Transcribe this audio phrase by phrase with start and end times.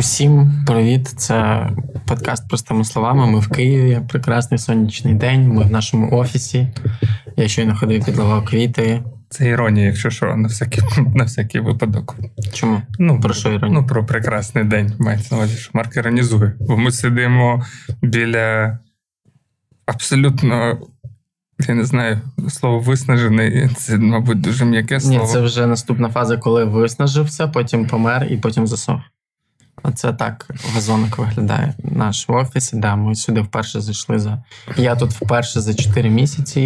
[0.00, 1.08] Усім привіт!
[1.08, 1.68] Це
[2.06, 3.26] подкаст простими словами.
[3.26, 4.00] Ми в Києві.
[4.08, 5.48] Прекрасний сонячний день.
[5.48, 6.68] Ми в нашому офісі.
[7.36, 9.02] Я щойно ходив, підливав квіти.
[9.28, 10.84] Це іронія, якщо що, на всякий
[11.14, 12.16] на всякий випадок.
[12.52, 12.82] Чому?
[12.98, 13.80] Ну про що іронія?
[13.80, 14.92] Ну про прекрасний день.
[14.98, 16.52] Мається на увазі, що Марк іронізує.
[16.60, 17.64] Бо ми сидимо
[18.02, 18.78] біля
[19.86, 20.78] абсолютно.
[21.68, 25.24] Я не знаю, слово виснажений, це, мабуть, дуже м'яке слово.
[25.24, 29.00] Ні, це вже наступна фаза, коли виснажився, потім помер і потім засох.
[29.82, 32.76] Оце так вазонок виглядає наш в офісі.
[32.76, 34.42] Да, Ми сюди вперше зайшли за.
[34.76, 36.60] Я тут вперше за 4 місяці.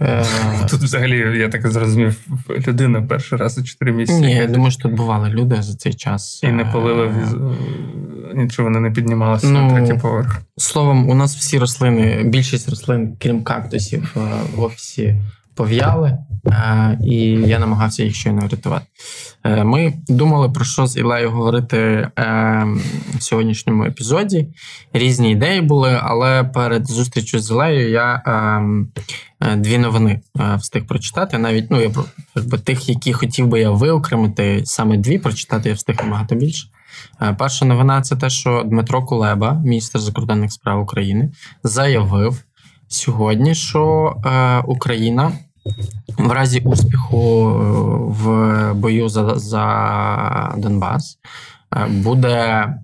[0.00, 0.24] Е...
[0.70, 2.20] Тут взагалі, я так зрозумів,
[2.66, 4.20] людина перший раз за 4 місяці.
[4.20, 6.40] Ні, я думаю, що тут бували люди за цей час.
[6.42, 10.42] І не полили е, нічого вони не піднімалося ну, на третій поверх.
[10.56, 14.20] Словом, у нас всі рослини, більшість рослин, крім кактусів, е,
[14.54, 15.20] в офісі
[15.56, 18.86] пов'яли, е, і я намагався їх щойно врятувати.
[19.44, 22.10] Е, ми думали про що з Ілею говорити е,
[23.18, 24.48] в сьогоднішньому епізоді.
[24.92, 28.22] Різні ідеї були, але перед зустрічю з Ілею я
[29.56, 30.20] дві новини
[30.58, 31.38] встиг прочитати.
[31.38, 31.90] Навіть ну я
[32.36, 36.68] якби тих, які хотів би я виокремити, саме дві прочитати, я встиг набагато більше.
[37.38, 41.30] Перша новина це те, що Дмитро Кулеба, міністр закордонних справ України,
[41.62, 42.42] заявив
[42.88, 44.14] сьогодні, що
[44.66, 45.32] Україна
[46.18, 47.62] в разі успіху е,
[48.08, 51.18] в бою за за Донбас
[51.76, 52.76] е, буде е,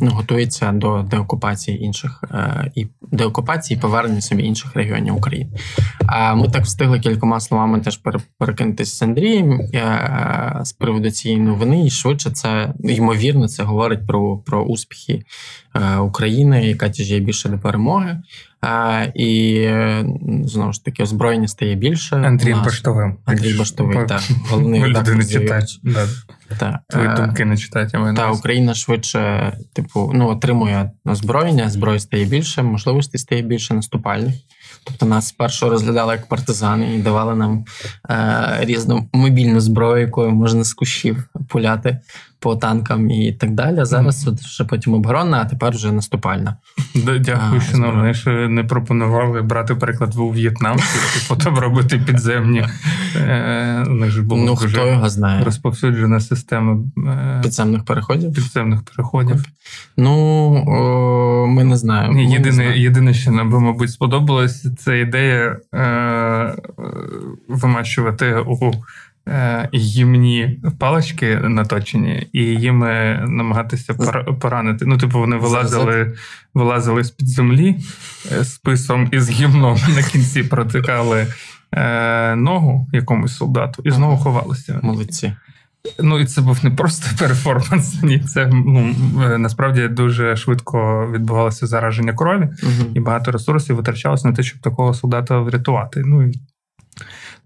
[0.00, 2.24] ну, готується до деокупації інших
[2.74, 5.50] і деокупації і повернення собі інших регіонів України.
[6.34, 8.00] Ми так встигли кількома словами теж
[8.38, 9.60] перекинутися з Андрієм
[10.62, 15.22] з приводу цієї новини, і швидше це ймовірно це говорить про про успіхи
[16.00, 18.18] України, яка тяжіє більше до перемоги.
[18.60, 19.68] А, І
[20.44, 22.16] знову ж таки озброєння стає більше.
[22.16, 23.16] Андрій Баштовим.
[23.24, 24.22] Андрій Баштовий, так.
[24.50, 25.80] Головний людини читач.
[26.58, 26.80] Так.
[26.88, 27.92] Твої думки не читають.
[28.16, 34.34] Та Україна швидше, типу, ну, отримує озброєння, зброї стає більше, можливостей стає більше наступальних.
[34.84, 37.64] Тобто нас спершу розглядали як партизани і давали нам
[38.10, 41.98] е, різну мобільну зброю, якою можна з кущів пуляти
[42.40, 43.84] по танкам і так далі.
[43.84, 44.34] Зараз mm.
[44.34, 46.56] вже потім оборонна, а тепер вже наступальна.
[46.94, 50.76] Дякую, що нам не, не пропонували брати приклад у В'єтнам,
[51.16, 52.64] і потім робити підземні.
[53.16, 53.84] Е,
[54.30, 55.44] ну, хто його знає.
[55.44, 58.34] Розповсюджена система е, підземних переходів.
[58.34, 59.44] Підземних переходів.
[59.96, 62.20] Ну, ми не знаємо.
[62.20, 66.54] Єдине, єдине, що нам би, мабуть, сподобалось, це ідея е,
[67.48, 68.72] вимащувати у
[69.28, 72.78] Е, гімні палички наточені, і їм
[73.28, 73.94] намагатися
[74.40, 74.84] поранити.
[74.86, 76.16] Ну, типу, вони вилазили
[76.54, 77.76] вилазили з під землі
[78.32, 81.26] е, з писом і з гімном на кінці протикали
[81.72, 84.80] е, ногу якомусь солдату і знову ховалися.
[84.82, 85.32] Молодці.
[86.00, 88.02] Ну і це був не просто перформанс.
[88.02, 88.94] Ні, це ну
[89.38, 94.94] насправді дуже швидко відбувалося зараження крові, uh і багато ресурсів витрачалося на те, щоб такого
[94.94, 96.02] солдата врятувати.
[96.06, 96.40] Ну і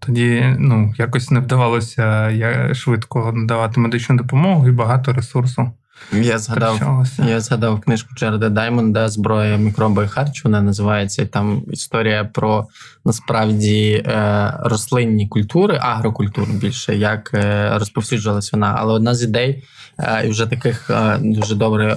[0.06, 5.72] тоді ну, якось не вдавалося я швидко надавати медичну допомогу і багато ресурсу.
[6.12, 10.44] Я згадав я згадав книжку Джерда Даймонда Зброя мікроби і харч.
[10.44, 12.66] Вона називається там історія про
[13.04, 18.74] насправді е, рослинні культури, агрокультури більше, як е, розповсюджувалася вона.
[18.78, 19.64] Але одна з ідей,
[19.98, 20.90] е, і вже таких
[21.20, 21.96] дуже добре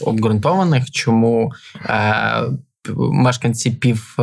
[0.00, 1.52] обґрунтованих, чому
[2.96, 4.16] мешканці пів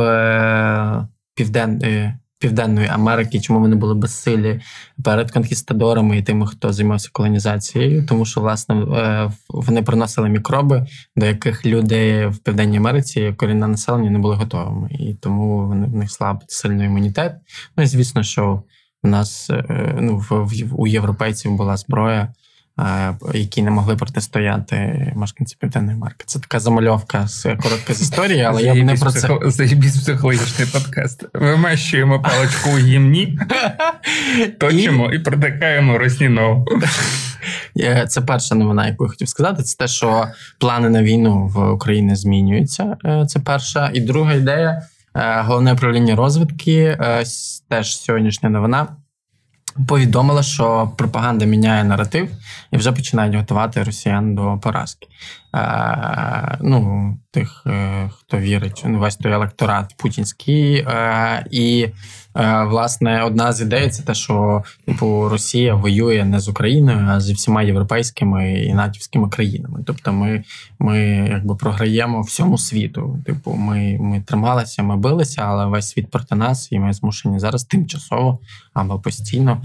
[1.34, 2.14] південної.
[2.38, 4.60] Південної Америки, чому вони були безсилі
[5.04, 11.26] перед конкістадорами і тими, хто займався колонізацією, тому що власне е, вони приносили мікроби, до
[11.26, 16.10] яких люди в Південній Америці корінне населення не були готовими, і тому вони в них
[16.10, 17.32] слаб сильний імунітет.
[17.76, 18.62] Ну і звісно, що
[19.02, 22.32] в нас е, ну в, в у європейців була зброя.
[22.78, 26.24] Е, які не могли протистояти мешканці Південної Америки.
[26.26, 30.68] Це така замальовка з коротка з історії, але я б не про це Заєбісь психологічний
[30.72, 31.24] подкаст.
[31.34, 33.38] Вимащуємо паличку у гімні,
[34.58, 36.66] точимо і, протикаємо росніну.
[38.08, 39.62] Це перша новина, яку я хотів сказати.
[39.62, 40.26] Це те, що
[40.58, 42.96] плани на війну в Україні змінюються.
[43.04, 43.90] Е, це перша.
[43.94, 44.82] І друга ідея.
[45.14, 46.98] Е, головне управління розвідки
[47.68, 48.86] теж сьогоднішня новина
[49.86, 52.28] повідомила, що пропаганда міняє наратив
[52.72, 55.08] і вже починають готувати росіян до поразки.
[55.54, 60.76] Е, Ну, тих, е, хто вірить, весь той електорат путінський.
[60.76, 61.88] Е, і
[62.66, 67.32] власне, одна з ідей це те, що типу Росія воює не з Україною, а зі
[67.32, 69.80] всіма європейськими і натівськими країнами.
[69.86, 70.44] Тобто, ми
[70.78, 70.98] ми
[71.30, 73.18] якби програємо всьому світу.
[73.26, 77.64] Типу, ми ми трималися, ми билися, але весь світ проти нас, і ми змушені зараз
[77.64, 78.38] тимчасово
[78.74, 79.62] або постійно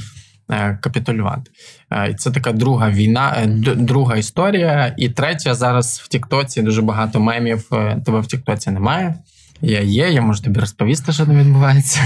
[0.49, 1.51] е, капітулювати.
[1.91, 4.95] Е, І це така друга війна, е, друга історія.
[4.97, 7.67] І третя зараз в Тіктоці дуже багато мемів.
[7.71, 9.15] Е, Тебе в Тіктоці немає.
[9.65, 12.01] Я є, я можу тобі розповісти, що там відбувається.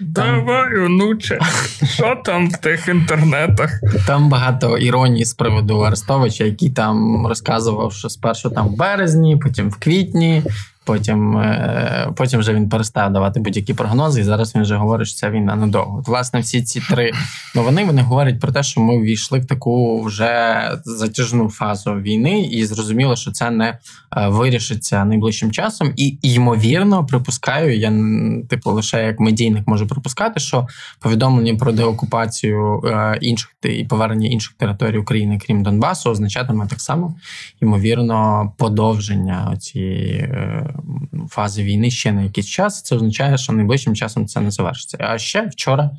[0.00, 1.38] Давай, онуче,
[1.84, 3.70] що там в тих інтернетах?
[4.06, 9.70] Там багато іронії з приводу Арестовича, який там розказував, що спершу там в березні, потім
[9.70, 10.42] в квітні,
[10.90, 15.16] потім, е, потім вже він перестав давати будь-які прогнози, і зараз він вже говорить, що
[15.16, 15.98] ця війна надовго.
[15.98, 17.12] От, власне, всі ці три
[17.54, 22.64] новини вони говорять про те, що ми ввійшли в таку вже затяжну фазу війни, і
[22.64, 23.78] зрозуміло, що це не е,
[24.28, 25.92] вирішиться найближчим часом.
[25.96, 27.92] І ймовірно, припускаю, я
[28.48, 30.66] типу лише як медійник можу припускати, що
[31.00, 37.14] повідомлення про деокупацію е, інших і повернення інших територій України, крім Донбасу, означатиме так само
[37.60, 40.34] ймовірно подовження цієї
[41.28, 42.82] фази війни ще на якийсь час.
[42.82, 44.96] Це означає, що найближчим часом це не завершиться.
[45.00, 45.90] А ще вчора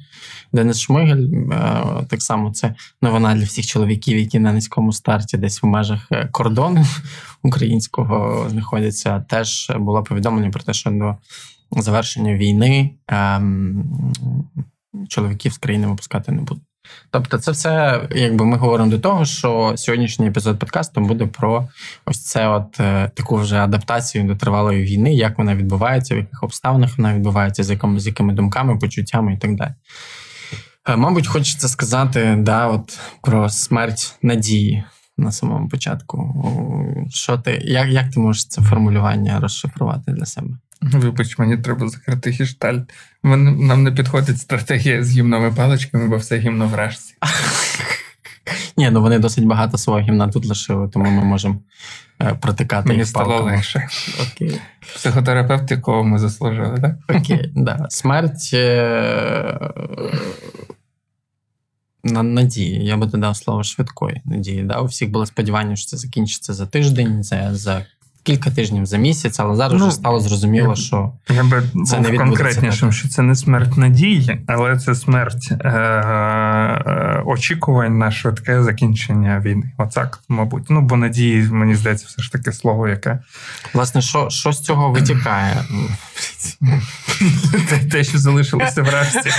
[0.54, 5.64] Денис Шмигель, е, так само це новина для всіх чоловіків, які на низькому старті, десь
[5.64, 6.86] в межах е, кордону
[7.44, 9.26] українського знаходяться.
[9.30, 11.16] Теж було повідомлення про те, що до
[11.82, 14.14] завершення війни ем,
[15.10, 16.64] чоловіків з країни випускати не будуть.
[17.12, 21.68] Тобто, це все, якби ми говоримо до того, що сьогоднішній епізод подкасту буде про
[22.06, 26.44] ось це, от е, таку вже адаптацію до тривалої війни, як вона відбувається, в яких
[26.44, 29.74] обставинах вона відбувається, з якими, з якими думками, почуттями і так далі.
[30.90, 34.84] Е, Мабуть, хочеться сказати да, от, про смерть надії
[35.18, 36.46] на самому початку.
[37.10, 40.58] Що ти, як, як ти можеш це формулювання розшифрувати для себе?
[40.82, 42.94] Вибач, мені треба закрити гештальт.
[43.24, 47.16] Мен- Нам не підходить стратегія з гімними паличками, бо все гімно в рашці.
[48.78, 51.56] Ні, ну вони досить багато свого гімна тут лишили, тому ми можемо
[52.22, 53.88] е, протикати Мені їх стало легше.
[54.22, 54.62] Окей.
[54.96, 57.18] Психотерапевт, якого ми заслужили, так?
[57.18, 57.88] Окей, да.
[57.90, 59.72] Смерть е,
[62.04, 62.86] на надії.
[62.86, 64.64] Я би додав слово швидкої надії.
[64.64, 64.80] Да?
[64.80, 67.86] У всіх було сподівання, що це закінчиться за тиждень, за, за
[68.24, 71.68] кілька тижнів, за місяць, але зараз Ну, вже стало зрозуміло, я- що Я би Це
[71.76, 72.98] був відбудеться конкретнішим, так.
[72.98, 79.72] що це не смерть надії, але це смерть е- е- очікувань на швидке закінчення війни.
[79.78, 80.64] Оцак, мабуть.
[80.70, 83.20] Ну, бо надії, мені здається, все ж таки слово, яке
[83.74, 85.56] власне, що, що з цього витікає?
[87.92, 89.30] те, що залишилося в рашці.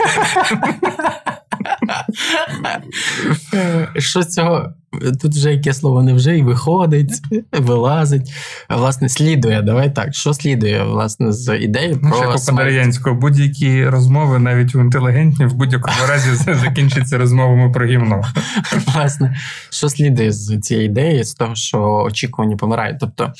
[3.99, 4.73] Що з цього?
[5.00, 7.22] Тут вже яке слово не вже і виходить,
[7.52, 8.32] вилазить.
[8.70, 9.62] Власне, слідує.
[9.62, 10.14] Давай так.
[10.14, 12.98] Що слідує, власне, з ідеї Ну, про Як у смерть?
[13.06, 18.22] Будь-які розмови, навіть у інтелігентні, в будь-якому разі закінчаться розмовами про гімно.
[18.86, 19.36] Власне,
[19.70, 22.96] що слідує з цієї ідеї, з того, що очікування помирають.
[23.00, 23.32] Тобто,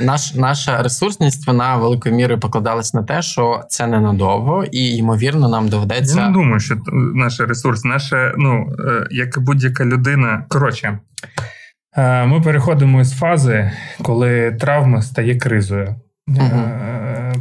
[0.00, 5.68] наш, наша ресурсність вона великою мірою покладалась на те, що це ненадовго, і ймовірно, нам
[5.68, 6.20] доведеться.
[6.20, 6.74] Я не думаю, що
[7.14, 10.44] наша наш ресурс, наша, ну, е, як будь-яка людина.
[10.48, 10.98] Коротше,
[11.96, 13.72] е, ми переходимо із фази,
[14.02, 15.94] коли травма стає кризою.
[16.28, 16.62] Угу.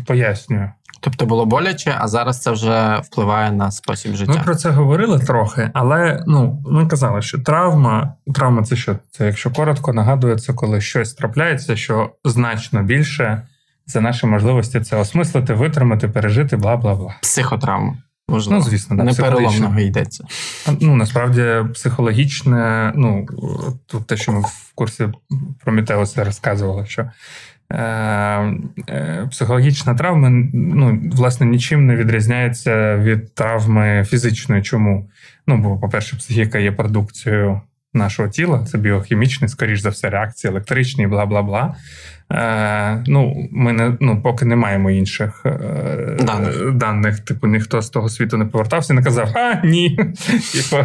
[0.05, 0.71] Пояснюю.
[0.99, 4.33] Тобто було боляче, а зараз це вже впливає на спосіб життя.
[4.33, 8.95] Ми про це говорили трохи, але ну ми казали, що травма, травма це що?
[9.11, 13.41] Це якщо коротко нагадує, це коли щось трапляється, що значно більше
[13.85, 17.15] за наші можливості це осмислити, витримати, пережити, бла бла бла.
[17.21, 17.97] Психотравма.
[18.29, 18.59] Можливо.
[18.59, 20.23] Ну, звісно, да, не переломного йдеться.
[20.81, 23.25] Ну насправді психологічне, ну
[23.85, 25.09] тут те, що ми в курсі
[25.63, 27.11] Прометеуса розказували, що
[29.29, 34.61] психологічна травма ну, власне нічим не відрізняється від травми фізичної.
[34.61, 35.09] Чому?
[35.47, 37.61] Ну, бо, по-перше, психіка є продукцією
[37.93, 41.75] нашого тіла, це біохімічні, скоріш за все, реакції електричні, бла бла бла.
[42.33, 46.71] Е, ну, ми не ну, поки не маємо інших е, Даних.
[46.71, 47.19] даних.
[47.19, 49.89] Типу, ніхто з того світу не повертався і не казав: а ні.
[50.53, 50.83] Типу,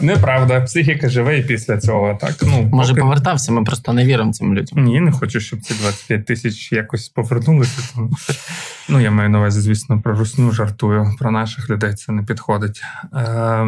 [0.00, 2.18] неправда, психіка живе і після цього.
[2.20, 3.00] Так, ну, Може, поки...
[3.00, 4.84] повертався, ми просто не віримо цим людям.
[4.84, 7.92] Ні, не хочу, щоб ці 25 тисяч якось повернулися.
[7.94, 8.10] Тому...
[8.88, 11.14] Ну, я маю на увазі, звісно, про русню жартую.
[11.18, 12.82] Про наших людей це не підходить.
[13.14, 13.66] Е,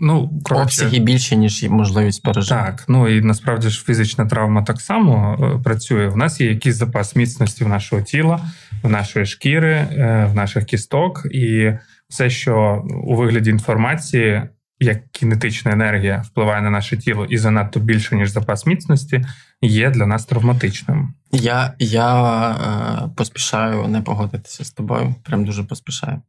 [0.00, 2.54] ну, коротше, Обсяги більше, ніж можливість пережити.
[2.54, 6.08] так, ну і насправді ж фізична травма так само е, працює.
[6.08, 8.40] У нас є якийсь запас міцності в нашого тіла,
[8.82, 11.72] в нашої шкіри, е, в наших кісток, і
[12.08, 14.42] все, що у вигляді інформації,
[14.80, 19.24] як кінетична енергія, впливає на наше тіло і занадто більше, ніж запас міцності,
[19.62, 21.14] є для нас травматичним.
[21.32, 25.14] Я, я е, поспішаю не погодитися з тобою.
[25.24, 26.22] Прям дуже поспішаю.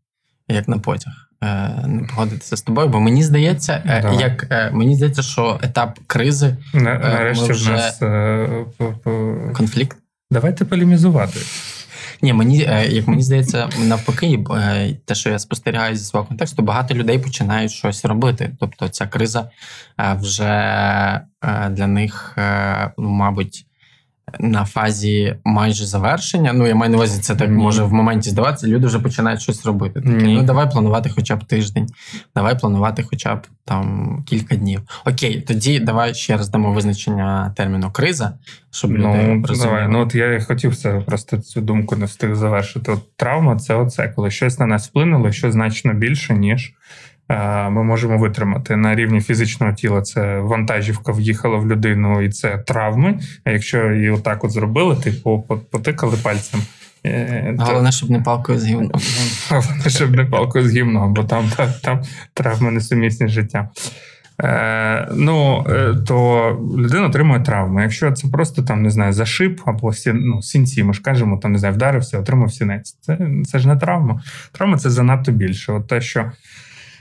[0.48, 1.14] Як на потяг.
[1.46, 4.20] Е, не погодитися з тобою, бо мені здається, е, Давай.
[4.20, 8.00] як е, мені здається, що етап кризи, Нарешті ми в вже- нас
[9.58, 9.98] конфлікт.
[10.32, 11.40] давайте полемізувати.
[12.22, 12.58] Ні, мені
[12.90, 14.44] як мені здається, навпаки,
[15.06, 18.52] те, що я спостерігаю зі свого контексту, багато людей починають щось робити.
[18.60, 19.50] Тобто, ця криза
[20.20, 21.22] вже
[21.70, 22.34] для них,
[22.98, 23.65] ну, мабуть.
[24.40, 26.54] На фазі майже завершення.
[26.54, 27.56] Ну, я маю на увазі, це так Ні.
[27.56, 28.68] може в моменті здаватися.
[28.68, 30.02] Люди вже починають щось робити.
[30.02, 31.88] Такі, ну давай планувати хоча б тиждень,
[32.36, 34.82] давай планувати хоча б там кілька днів.
[35.06, 38.34] Окей, тоді давай ще раз дамо визначення терміну криза,
[38.72, 39.88] щоб Ну, давай.
[39.90, 42.92] Ну, от я хотів це просто цю думку не встиг завершити.
[42.92, 46.74] От травма це оце, коли щось на нас вплинуло, що значно більше, ніж
[47.70, 48.76] ми можемо витримати.
[48.76, 53.20] На рівні фізичного тіла це вантажівка в'їхала в людину, і це травми.
[53.44, 56.62] А якщо її отак от зробили, типу, потикали пальцем.
[57.06, 58.92] е, Головне, щоб не палкою з гівном.
[59.50, 62.02] Головне, щоб не палкою з гімном, бо там, там, там
[62.34, 63.68] травми несумісні з життям.
[64.44, 67.82] Е, ну, е, то людина отримує травму.
[67.82, 71.52] Якщо це просто там, не знаю, зашиб або сі, ну, сінці, ми ж кажемо, там
[71.52, 72.98] не знаю, вдарився, отримав сінець.
[73.02, 74.22] Це, це ж не травма.
[74.52, 75.72] Травма це занадто більше.
[75.72, 76.32] От те, що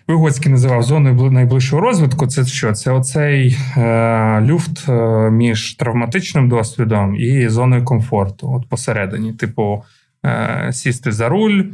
[0.08, 2.72] Вигоцький називав зоною найближчого розвитку, це що?
[2.72, 4.92] Це оцей е, люфт е,
[5.30, 9.32] між травматичним досвідом і зоною комфорту, от посередині.
[9.32, 9.84] Типу,
[10.26, 11.66] е, сісти за руль е,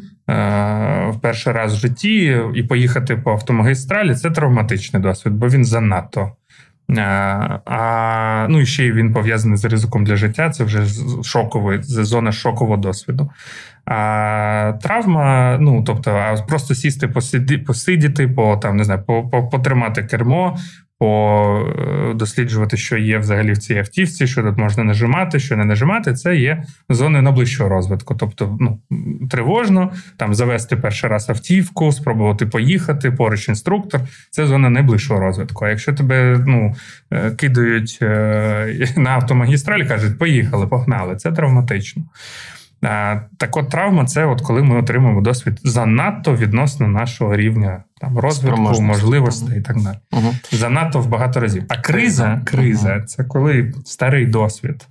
[1.11, 6.33] в перший раз в житті і поїхати по автомагістралі це травматичний досвід, бо він занадто.
[6.91, 7.03] Е,
[7.65, 10.51] А, ну і ще він пов'язаний з ризиком для життя.
[10.51, 10.87] Це вже
[11.23, 13.31] шоковий, це зона шокового досвіду.
[13.93, 19.49] А травма, ну тобто, а просто сісти, посиді, посидіти, по там не знаю, по, по,
[19.49, 20.57] потримати кермо,
[20.99, 21.67] по
[22.15, 26.13] досліджувати, що є взагалі в цій автівці, що тут можна нажимати, що не нажимати.
[26.13, 28.15] Це є зоною найближчого розвитку.
[28.15, 28.81] Тобто, ну
[29.31, 34.01] тривожно там завести перший раз автівку, спробувати поїхати, поруч інструктор.
[34.31, 35.65] Це зона найближчого розвитку.
[35.65, 36.75] А якщо тебе ну
[37.11, 42.03] е, кидають е, на автомагістралі, кажуть, поїхали, погнали, це травматично.
[42.81, 48.83] Так от травма це от коли ми отримуємо досвід занадто відносно нашого рівня там розвитку,
[48.83, 49.97] можливостей і так далі.
[50.13, 50.35] Угу.
[50.53, 51.65] Занадто в багато разів.
[51.69, 52.91] А криза, Криза.
[52.91, 54.87] криза це коли старий досвід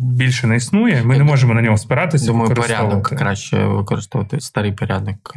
[0.00, 1.02] більше не існує.
[1.04, 2.26] Ми не можемо на нього спиратися.
[2.26, 5.36] Думаю, порядок краще використовувати старий порядок,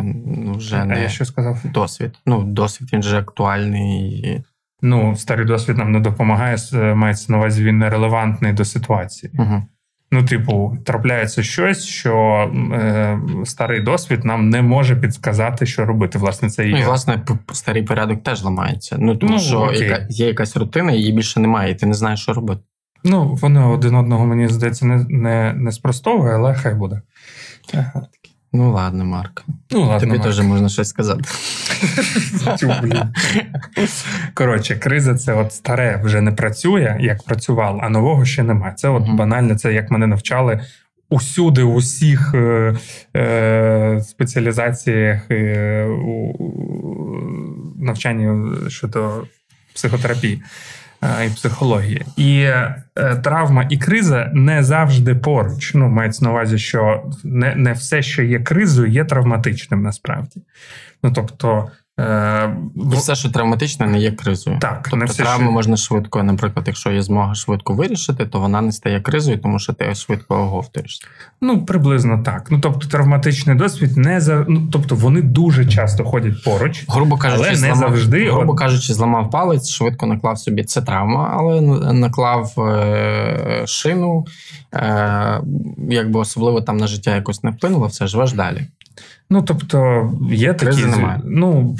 [0.57, 1.57] вже А не я що сказав?
[1.63, 2.11] досвід.
[2.25, 4.43] Ну, досвід він же актуальний.
[4.81, 6.57] Ну, старий досвід нам не допомагає,
[6.95, 9.31] мається на увазі, він нерелевантний до ситуації.
[9.39, 9.63] Угу.
[10.13, 12.15] Ну, типу, трапляється щось, що
[12.73, 16.17] е, старий досвід нам не може підказати, що робити.
[16.17, 16.71] Власне, це є.
[16.71, 17.21] Ну і власне
[17.53, 18.95] старий порядок теж ламається.
[18.99, 19.81] Ну тому Ну, що окей.
[19.81, 22.61] яка, є якась рутина, її більше немає, і ти не знаєш, що робити.
[23.03, 27.01] Ну, вони один одного, мені здається, не, не, не спростовує, але хай буде.
[27.73, 28.07] Ага.
[28.53, 29.43] Ну ладно, Марк.
[29.71, 29.99] Ну, ладно.
[29.99, 30.23] Тобі Марк.
[30.23, 31.23] теж можна щось сказати.
[34.33, 38.73] Коротше, криза це от старе вже не працює, як працювало, а нового ще немає.
[38.77, 40.61] Це от банально, це як мене навчали
[41.09, 42.75] усюди, у всіх е,
[43.17, 46.33] е, спеціалізаціях е, у
[47.77, 49.23] навчанні щодо
[49.73, 50.41] психотерапії.
[51.03, 52.83] Е, І психології, і е,
[53.23, 55.73] травма і криза не завжди поруч.
[55.73, 60.41] Ну, мається на увазі, що не, не все, що є кризою, є травматичним насправді.
[61.03, 64.59] Ну тобто, І все, що травматично, не є кризою.
[64.59, 65.51] так, Тобто не все, травму що...
[65.51, 69.73] можна швидко, наприклад, якщо є змога швидко вирішити, то вона не стає кризою, тому що
[69.73, 71.07] ти швидко оговтуєшся.
[71.41, 72.51] Ну, приблизно так.
[72.51, 76.85] Ну, тобто, травматичний досвід не за ну, тобто вони дуже часто ходять поруч.
[76.87, 81.29] Грубо кажучи, Але не зламав, завжди, грубо кажучи, зламав палець, швидко наклав собі це травма,
[81.33, 81.61] але
[81.93, 84.25] наклав е, шину,
[84.73, 85.41] е,
[85.89, 88.67] якби особливо там на життя якось не вплинуло, все живеш далі.
[89.29, 91.21] Ну, тобто, є такі Кризи немає.
[91.25, 91.75] ну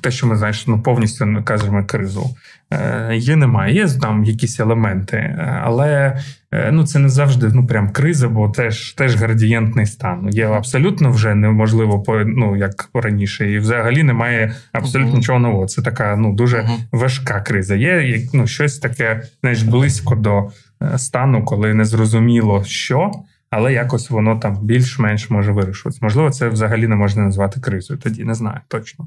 [0.00, 2.30] те, що ми знаєш, ну повністю не кажемо кризу.
[2.70, 6.18] Е, Є, немає, є там якісь елементи, е, але
[6.52, 10.28] е, ну це не завжди ну прям криза, бо теж теж градієнтний стан.
[10.30, 15.66] Є абсолютно вже неможливо ну як раніше, і взагалі немає абсолютно нічого нового.
[15.66, 17.74] Це така ну дуже важка криза.
[17.74, 20.50] Є ну, щось таке знаєш, близько до
[20.82, 23.10] е, стану, коли не зрозуміло що,
[23.50, 25.98] але якось воно там більш-менш може вирішуватися.
[26.02, 28.00] Можливо, це взагалі не можна назвати кризою.
[28.00, 29.06] Тоді не знаю точно.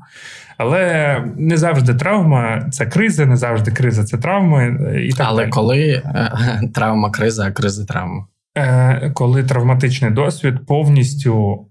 [0.57, 4.63] Але не завжди травма це криза, не завжди криза це травма.
[4.63, 5.51] е, І так Але далі.
[5.51, 6.31] коли е,
[6.75, 8.25] травма криза, а криза травма.
[8.57, 11.65] Е, коли травматичний досвід повністю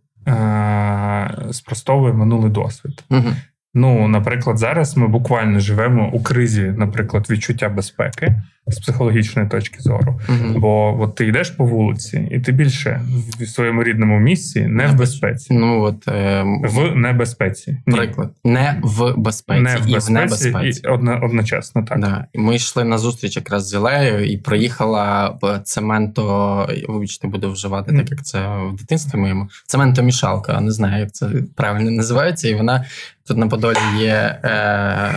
[1.52, 3.04] спростовує минулий досвід.
[3.10, 3.28] Угу.
[3.74, 10.20] Ну, наприклад, зараз ми буквально живемо у кризі, наприклад, відчуття безпеки з психологічної точки зору.
[10.28, 10.54] Мгм.
[10.60, 13.00] Бо от ти йдеш по вулиці, і ти більше
[13.40, 17.78] в своєму рідному місці не в безпеці, Ну от е, в небезпеці.
[17.84, 18.30] Приклад.
[18.44, 20.80] Не в безпеці не в і в небезпеці.
[20.84, 22.00] і одно, одночасно так.
[22.00, 22.24] Да.
[22.34, 26.68] Ми йшли на зустріч якраз з Ілею, і проїхала цементо.
[26.88, 29.48] Вибачте, буду вживати, так як це в дитинстві моєму.
[29.66, 32.48] Цементомішалка, не знаю, як це правильно називається.
[32.48, 32.84] І вона
[33.26, 35.14] тут на Подолі є е,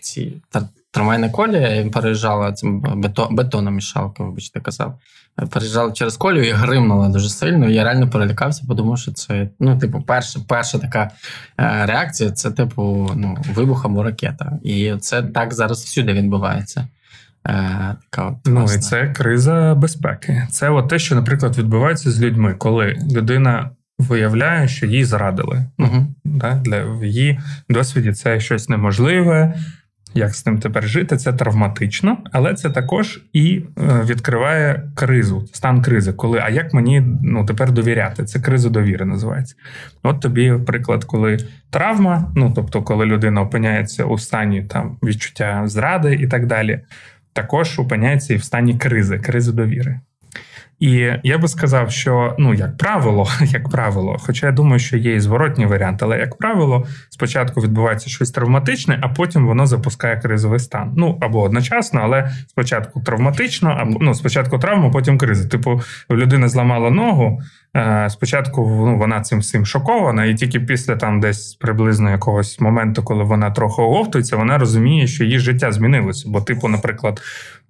[0.00, 4.98] ці та- трамвайна колія, переїжджала цим бето, бетономішалка, вибачте, казав.
[5.50, 7.68] Переїжджала через колію і гримнула дуже сильно.
[7.68, 11.10] І я реально перелякався, подумав, що це ну, типу, перша, перша така
[11.60, 14.58] е, реакція це, типу, ну, вибух або ракета.
[14.62, 16.88] І це так зараз всюди відбувається.
[17.48, 20.46] Е, така от, Ну і це криза безпеки.
[20.50, 25.64] Це от те, що, наприклад, відбувається з людьми, коли людина виявляє, що їй зрадили.
[25.78, 26.14] Мгм.
[26.24, 26.54] Да?
[26.54, 29.54] Для в її досвіді це щось неможливе.
[30.14, 31.16] Як з ним тепер жити?
[31.16, 36.12] Це травматично, але це також і е, відкриває кризу, стан кризи.
[36.12, 38.24] Коли а як мені ну тепер довіряти?
[38.24, 39.54] Це криза довіри називається.
[40.02, 41.38] От тобі приклад, коли
[41.70, 46.80] травма, ну тобто, коли людина опиняється у стані там відчуття зради і так далі,
[47.32, 50.00] також опиняється і в стані кризи, кризи довіри.
[50.80, 55.14] І я би сказав, що ну як правило, як правило, хоча я думаю, що є
[55.14, 60.60] і зворотній варіант, але як правило, спочатку відбувається щось травматичне, а потім воно запускає кризовий
[60.60, 60.92] стан.
[60.96, 65.48] Ну або одночасно, але спочатку травматично, або ну спочатку травма, потім криза.
[65.48, 67.42] Типу, людина зламала ногу.
[67.76, 73.02] е, Спочатку ну, вона цим всім шокована, і тільки після там десь приблизно якогось моменту,
[73.02, 76.28] коли вона трохи оговтується, вона розуміє, що її життя змінилося.
[76.28, 77.20] Бо, типу, наприклад,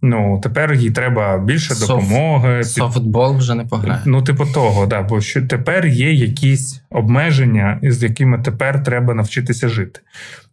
[0.02, 1.88] ну тепер їй треба більше Соф...
[1.88, 2.64] допомоги.
[2.64, 4.02] Софтбол вже не пограє.
[4.06, 9.68] Ну, типу того, да, бо що тепер є якісь обмеження, з якими тепер треба навчитися
[9.68, 10.00] жити.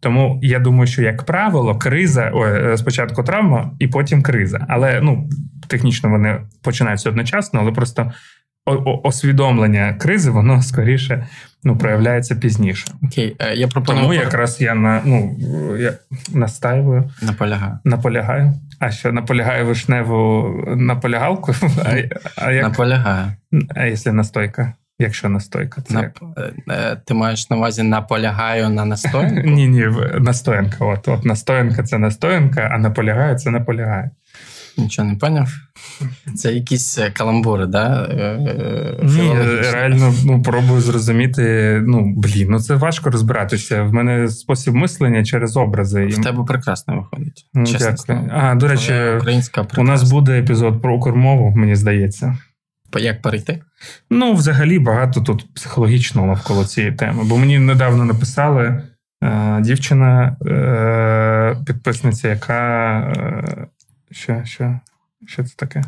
[0.00, 4.66] Тому я думаю, що як правило, криза ой, е, спочатку травма, і потім криза.
[4.68, 5.28] Але ну
[5.68, 8.12] технічно вони починаються одночасно, але просто
[9.02, 11.26] освідомлення кризи, воно скоріше
[11.64, 12.86] ну, проявляється пізніше.
[13.02, 15.36] Окей, е, я пропоную Тому якраз я на ну
[15.78, 15.92] я
[16.34, 17.78] настаюю, наполягаю.
[17.84, 18.52] наполягаю.
[18.80, 21.54] А що наполягаю вишневу наполягалку?
[21.84, 21.94] А,
[22.36, 23.32] а як Наполягаю.
[23.76, 24.72] а якщо настойка?
[25.00, 26.20] Якщо настойка, це На, як?
[26.36, 29.40] е, е, ти маєш на увазі наполягаю на настоянку?
[29.48, 29.88] Ні, ні,
[30.20, 30.84] настоянка.
[30.84, 34.10] От, от настоянка це настоянка, а наполягає це наполягає.
[34.78, 35.48] Нічого не поняв.
[36.36, 38.08] Це якісь е, каламбури, да?
[38.10, 39.34] Е, е, Ні,
[39.72, 41.78] реально ну, пробую зрозуміти.
[41.86, 43.82] Ну, блін, ну це важко розбиратися.
[43.82, 46.06] В мене спосіб мислення через образи.
[46.06, 47.46] В тебе прекрасно виходить.
[47.54, 48.30] Ну, чесно дякую.
[48.32, 52.38] А, до речі, українська у нас буде епізод про укрмову, мені здається.
[52.96, 53.62] Як перейти?
[54.10, 57.24] Ну, взагалі, багато тут психологічного навколо цієї теми.
[57.24, 58.82] Бо мені недавно написали
[59.24, 62.98] е, дівчина, е, підписниця, яка.
[63.00, 63.66] Е,
[64.10, 64.80] що, що,
[65.26, 65.84] що це таке?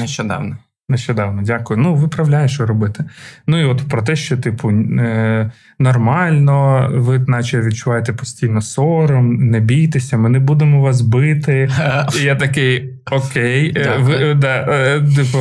[0.00, 0.56] Нещодавно.
[0.90, 1.80] Нещодавно, дякую.
[1.80, 3.04] Ну, виправляє, що робити.
[3.46, 9.60] Ну і от про те, що, типу, е, нормально, ви наче відчуваєте постійно сором, не
[9.60, 11.70] бійтеся, ми не будемо вас бити.
[12.20, 15.38] І я такий, окей, е, ви, е, да, е, типу,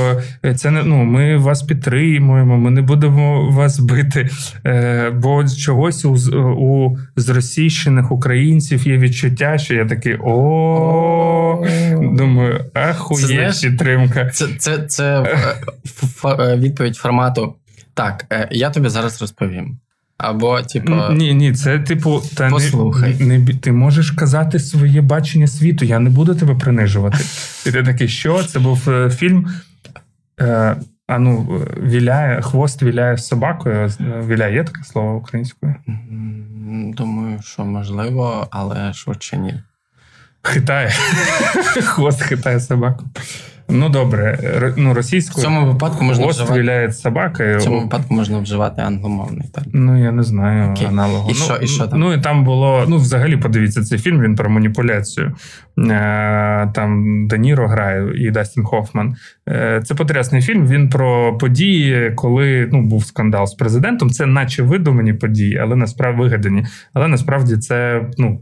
[0.56, 4.30] це не ну, ми вас підтримуємо, ми не будемо вас бити.
[4.66, 6.14] Е, бо чогось у,
[6.58, 11.66] у зросійщених українців є відчуття, що я такий о.
[12.02, 14.26] Думаю, ахує підтримка.
[14.26, 15.24] Це, це, це
[16.58, 17.56] відповідь формату.
[17.94, 19.78] Так, я тобі зараз розповім.
[20.18, 23.16] Або, типу, Ні, ні, це типу, та Послухай.
[23.20, 27.18] Не, не, ти можеш казати своє бачення світу, я не буду тебе принижувати.
[27.66, 28.44] І ти такий, що?
[28.44, 29.48] Це був е, фільм.
[30.40, 30.76] Е,
[31.08, 33.76] а ну, е, віляє, хвост віляє з собакою.
[33.76, 35.76] Е, Віляє є таке слово українською?
[36.98, 39.64] думаю, що можливо, але швидше ні.
[40.42, 40.90] Хитає.
[41.84, 43.06] Хвост хитає собаку.
[43.70, 44.40] Ну добре,
[44.78, 46.62] ну російською В цьому випадку можна хвост вживати,
[47.58, 49.64] в цьому випадку можна вживати англомовний так?
[49.74, 51.30] Ну, я не знаю аналогу.
[51.30, 52.00] І ну, що- і що там?
[52.00, 52.86] Ну, і там було.
[52.88, 55.36] Ну, взагалі, подивіться цей фільм, він про маніпуляцію.
[55.80, 59.16] Е, Там Де Ніро грає і Дастін Хоффман.
[59.50, 60.68] Е, Це потрясний фільм.
[60.68, 64.10] Він про події, коли ну, був скандал з президентом.
[64.10, 66.66] Це наче видумані події, але насправді вигадані.
[66.94, 68.42] Але насправді це ну,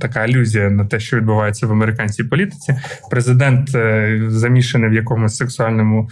[0.00, 2.74] така алюзія на те, що відбувається в американській політиці.
[3.10, 6.08] Президент е, замішаний в якомусь сексуальному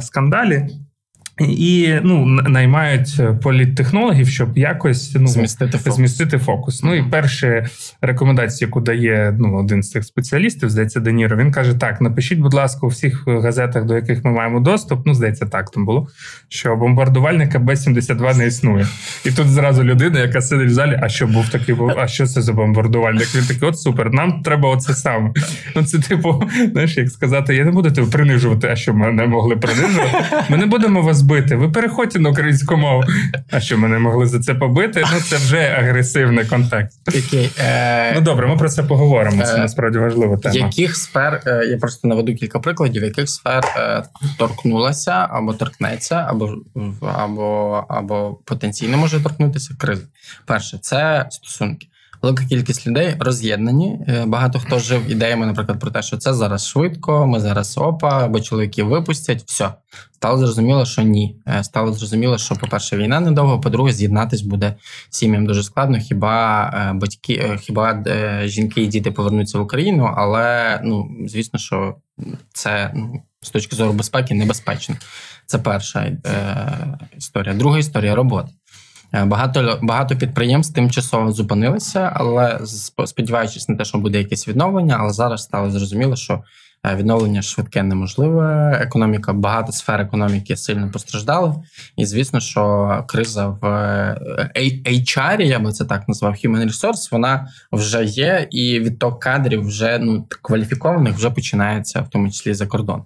[0.00, 0.66] скандалі.
[1.40, 5.96] І ну, наймають політтехнологів, щоб якось ну, змістити фокус.
[5.96, 6.82] Змістити фокус.
[6.82, 7.64] Ну і перші
[8.00, 12.54] рекомендації, яку дає ну, один з цих спеціалістів, здається, Деніро, він каже: так, напишіть, будь
[12.54, 15.06] ласка, у всіх газетах, до яких ми маємо доступ.
[15.06, 16.08] Ну, здається, так там було,
[16.48, 18.86] що бомбардувальника Б-72 не існує.
[19.24, 22.42] І тут зразу людина, яка сидить в залі, а що був такий, а що це
[22.42, 23.34] за бомбардувальник?
[23.34, 25.32] Він такий, от супер, нам треба оце саме.
[25.76, 29.56] Ну, це, типу, знаєш, як сказати, я не буду тебе принижувати, а що мене могли
[29.56, 30.16] принижувати.
[30.48, 31.56] Ми не будемо вас бити.
[31.56, 33.04] Ви переходьте на українську мову.
[33.50, 35.04] А що мене могли за це побити?
[35.12, 37.08] Ну це вже агресивний контекст.
[37.08, 38.12] Окей, е...
[38.14, 39.42] Ну добре, ми про це поговоримо.
[39.42, 39.58] Це е...
[39.58, 40.54] насправді важлива тема.
[40.54, 41.64] Яких сфер е...
[41.64, 43.64] я просто наведу кілька прикладів, яких сфер
[44.38, 46.54] торкнулася або торкнеться, або
[47.02, 50.06] або, або потенційно може торкнутися кризи.
[50.46, 51.86] Перше, це стосунки.
[52.22, 54.00] Велика кількість людей роз'єднані.
[54.08, 58.24] Е, багато хто жив ідеями, наприклад, про те, що це зараз швидко, ми зараз опа,
[58.24, 59.42] або чоловіки випустять.
[59.46, 59.70] Все
[60.12, 61.36] стало зрозуміло, що ні.
[61.48, 64.74] Е, стало зрозуміло, що, по-перше, війна недовго, по-друге, з'єднатись буде
[65.10, 65.98] сім'ям дуже складно.
[65.98, 68.04] Хіба е, батьки, хіба
[68.44, 71.96] жінки і діти повернуться в Україну, але ну звісно, що
[72.52, 74.96] це ну, з точки зору безпеки небезпечно.
[75.46, 76.18] Це перша е,
[77.16, 77.54] історія.
[77.54, 78.48] Друга історія роботи.
[79.14, 82.60] Е, багато багато підприємств тимчасово зупинилися, але
[83.06, 86.42] сподіваючись на те, що буде якесь відновлення, але зараз стало зрозуміло, що
[86.84, 88.78] е, відновлення швидке неможливе.
[88.80, 91.54] Економіка, багато сфер економіки сильно постраждали.
[91.96, 97.48] І звісно, що криза в е, HR, я би це так назвав, Human Resource, вона
[97.72, 103.02] вже є, і відток кадрів вже ну кваліфікованих вже починається, в тому числі за кордон.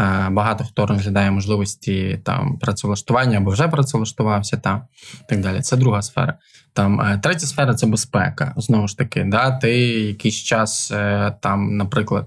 [0.00, 4.82] Е, багато хто розглядає можливості там працевлаштування або вже працевлаштувався там
[5.28, 5.60] так далі.
[5.60, 6.34] Це друга сфера.
[6.72, 8.54] Там е, третя сфера це безпека.
[8.56, 12.26] Знову ж таки, да, ти якийсь час е, там, наприклад,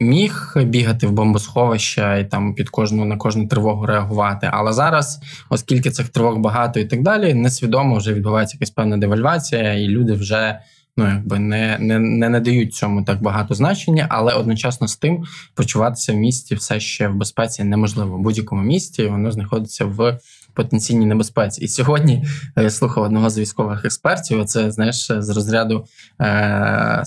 [0.00, 4.50] міг бігати в бомбосховища і там під кожну на кожну тривогу реагувати.
[4.52, 9.74] Але зараз, оскільки цих тривог багато і так далі, несвідомо вже відбувається якась певна девальвація,
[9.74, 10.60] і люди вже
[10.96, 16.12] ну якби не не, не надають цьому так багато значення, але одночасно з тим почуватися
[16.12, 18.16] в місті все ще в безпеці неможливо.
[18.16, 20.18] В будь-якому місті воно знаходиться в
[20.56, 21.64] потенційній небезпеці.
[21.64, 22.24] І сьогодні
[22.56, 24.44] е, я слухав одного з військових експертів.
[24.44, 25.86] Це знаєш з розряду
[26.18, 27.04] е, е,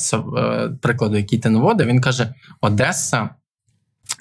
[0.82, 1.88] прикладу, який ти наводив.
[1.88, 3.30] Він каже: Одеса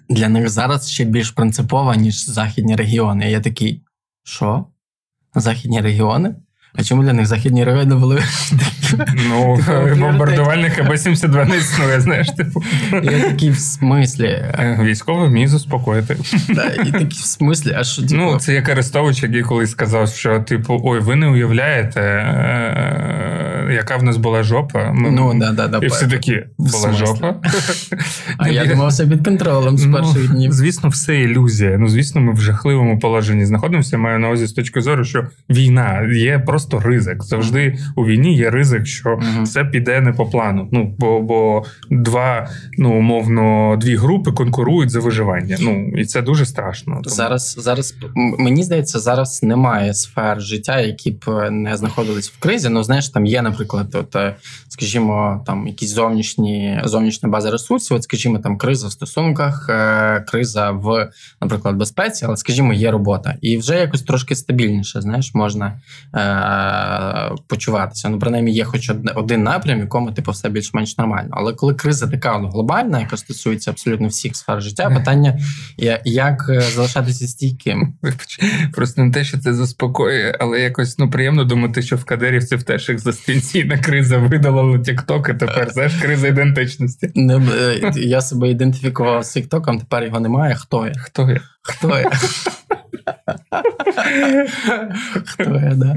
[0.09, 3.31] для них зараз ще більш принципова, ніж західні регіони.
[3.31, 3.83] Я такий,
[4.25, 4.65] що?
[5.35, 6.35] Західні регіони?
[6.75, 8.23] А чому для них західні райони були?
[9.29, 9.59] Ну,
[10.01, 12.63] бомбардувальник або 72 не існує, знаєш, типу.
[13.03, 14.27] Я такий в смислі.
[14.27, 16.17] Е, військовий міг заспокоїти.
[16.87, 18.15] І такі в смислі, а що типу?
[18.15, 23.97] Ну, це як Арестович, який колись сказав, що, типу, ой, ви не уявляєте, е, яка
[23.97, 24.95] в нас була жопа.
[24.95, 25.79] Ну, да, да, да.
[25.83, 27.35] І всі такі була жопа.
[28.39, 30.53] А я думав, все під контролем з ну, перших днів.
[30.53, 31.79] Звісно, все ілюзія.
[31.79, 33.99] Ну, звісно, ми в жахливому положенні знаходимося.
[33.99, 37.25] Маю на увазі з точки зору, що війна є просто ризик.
[37.25, 40.69] Завжди у війні є ризик, що все піде не по плану.
[40.73, 45.57] Ну бо бо два, ну умовно, дві групи конкурують за виживання.
[45.61, 47.01] Ну і це дуже страшно.
[47.05, 47.97] Зараз зараз
[48.39, 52.69] мені здається, зараз немає сфер життя, які б е, не знаходились в кризі.
[52.69, 53.58] Ну знаєш, там є, наприклад,
[53.95, 54.37] от е,
[54.69, 57.97] скажімо, там якісь зовнішні зовнішня база ресурсів.
[57.97, 63.35] От, скажімо, там криза в стосунках, е, криза в, наприклад, безпеці, але скажімо, є робота,
[63.41, 65.01] і вже якось трошки стабільніше.
[65.01, 65.81] Знаєш, можна
[67.47, 68.09] почуватися.
[68.09, 71.29] Ну, принаймні, є хоч один напрям, якому типу все більш-менш нормально.
[71.31, 75.39] Але коли криза така ну, глобальна, яка стосується абсолютно всіх сфер життя, питання
[76.05, 77.95] як е, залишатися стійким.
[78.73, 82.63] Просто не те, що це заспокоює, але якось ну приємно думати, що в Кадирівці в
[82.63, 82.91] теж
[83.49, 87.11] екзистенційна криза видалила Тікток, і тепер знаєш, криза ідентичності.
[87.15, 90.55] Не, е, я себе ідентифікував з Тіктоком, тепер його немає.
[90.55, 90.93] Хто я?
[90.99, 91.41] Хто я?
[91.63, 92.11] Хто я?
[95.25, 95.97] Хто я, да.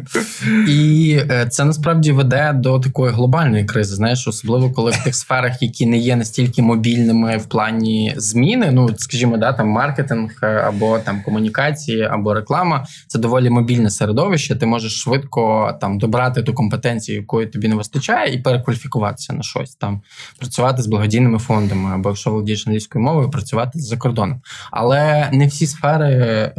[0.68, 3.96] І е, це насправді веде до такої глобальної кризи.
[3.96, 8.72] Знаєш, особливо коли в тих сферах, які не є настільки мобільними в плані зміни.
[8.72, 14.56] Ну, скажімо, да, там маркетинг е, або там комунікації, або реклама це доволі мобільне середовище.
[14.56, 19.76] Ти можеш швидко там добрати ту компетенцію, якої тобі не вистачає, і перекваліфікуватися на щось
[19.76, 20.02] там,
[20.40, 24.42] працювати з благодійними фондами, або якщо володієш англійською мовою, працювати за кордоном.
[24.72, 26.54] Але не всі сфери е,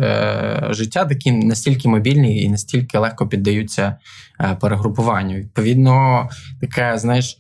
[0.71, 3.97] життя такі настільки мобільні і настільки легко піддаються
[4.41, 5.35] е, перегрупуванню.
[5.35, 6.29] Відповідно,
[6.61, 7.39] таке, знаєш,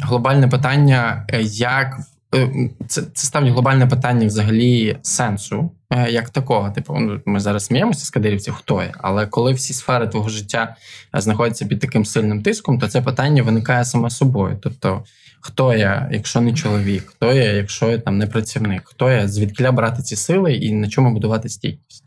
[0.00, 1.98] глобальне питання, е, як
[2.34, 5.70] е, це це ставить глобальне питання взагалі сенсу
[6.10, 6.70] як такого.
[6.70, 10.76] Типу, ну, ми зараз сміємося з кадирівців, хто є, але коли всі сфери твого життя
[11.14, 14.58] знаходяться під таким сильним тиском, то це питання виникає саме собою.
[14.62, 15.04] Тобто,
[15.42, 19.70] хто я, якщо не чоловік, хто я, якщо я там не працівник, хто я, звідки
[19.70, 22.01] брати ці сили і на чому будувати стійкість.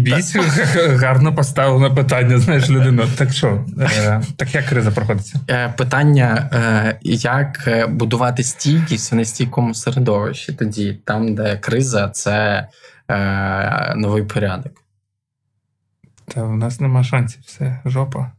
[0.96, 3.08] гарно поставлено питання, знаєш, людина.
[3.18, 5.40] Так що, е, так як криза проходиться?
[5.50, 12.68] Е, Питання, е, як будувати стійкість в нестійкому середовищі тоді, там, де криза це
[13.96, 14.74] новий порядок.
[16.28, 18.32] Та у нас нема шансів, все, жопа.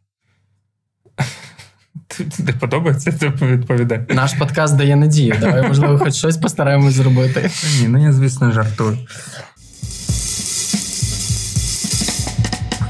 [2.37, 4.01] Тобі подобається, ти відповідай.
[4.09, 5.35] Наш подкаст дає надію.
[5.41, 7.51] Давай, можливо, хоч щось постараємось зробити.
[7.81, 8.99] Ні, ну я, звісно, жартую.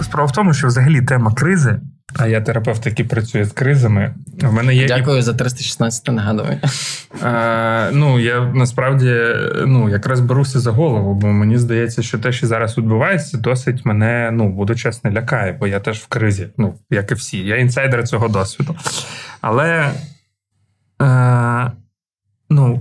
[0.02, 1.80] Справа в тому, що взагалі тема кризи,
[2.16, 4.14] а я терапевт, який працює з кризами.
[4.42, 6.60] В мене є і Дякую за 316 нагадування.
[7.92, 9.20] Ну, я насправді
[9.66, 14.30] ну, якраз беруся за голову, бо мені здається, що те, що зараз відбувається, досить мене,
[14.32, 17.38] ну, буду чесно, лякає, бо я теж в кризі, ну, як і всі.
[17.38, 18.76] Я інсайдер цього досвіду.
[19.40, 19.90] Але
[21.02, 21.72] е,
[22.50, 22.80] ну,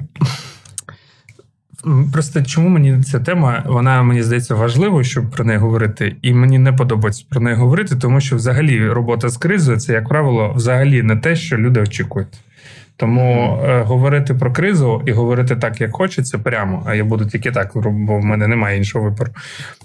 [2.13, 6.59] просто чому мені ця тема, вона мені здається важливою, щоб про неї говорити, і мені
[6.59, 11.03] не подобається про неї говорити, тому що взагалі робота з кризою це, як правило, взагалі
[11.03, 12.39] не те, що люди очікують.
[12.97, 17.51] Тому е, говорити про кризу і говорити так, як хочеться, прямо, а я буду тільки
[17.51, 19.31] так, бо в мене немає іншого вибору.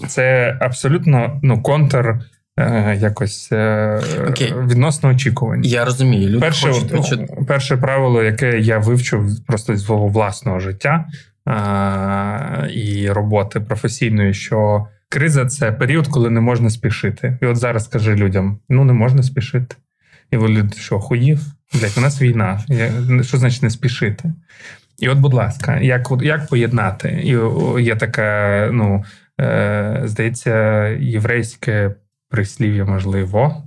[0.08, 2.18] Це абсолютно ну, контр
[2.58, 4.54] е, якось е, Окей.
[4.66, 5.64] відносно очікувань.
[5.64, 10.60] Я розумію, люди Перше, хочуть ну, перше правило, яке я вивчив просто з свого власного
[10.60, 11.06] життя
[12.70, 17.38] і роботи професійної, що криза це період, коли не можна спішити.
[17.42, 19.76] І от зараз скажи людям: ну не можна спішити.
[20.30, 21.40] І люди, що хуїв?
[21.74, 22.60] Блять, у нас війна.
[23.22, 24.32] Що значить не спішити?
[24.98, 27.08] І от, будь ласка, як, як поєднати?
[27.24, 27.38] І
[27.82, 29.04] є така, ну,
[29.40, 31.94] е, здається, єврейське
[32.30, 33.62] прислів'я, можливо.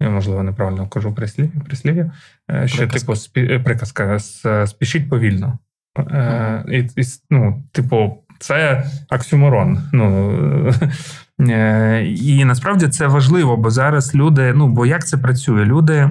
[0.00, 2.12] Я, можливо, неправильно кажу прислів'я, прислів'я
[2.50, 3.00] е, що, Приказка.
[3.00, 4.18] типу, спі, е, приказка
[4.66, 5.58] спішіть повільно.
[5.98, 9.78] Е, і, і, ну, типу, це оксюморон.
[9.92, 10.74] Ну,
[11.50, 15.64] е, і насправді це важливо, бо зараз люди, ну, бо як це працює?
[15.64, 16.10] Люди.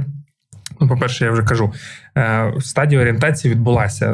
[0.82, 1.74] Ну, по-перше, я вже кажу,
[2.18, 4.12] е, стадія орієнтації відбулася,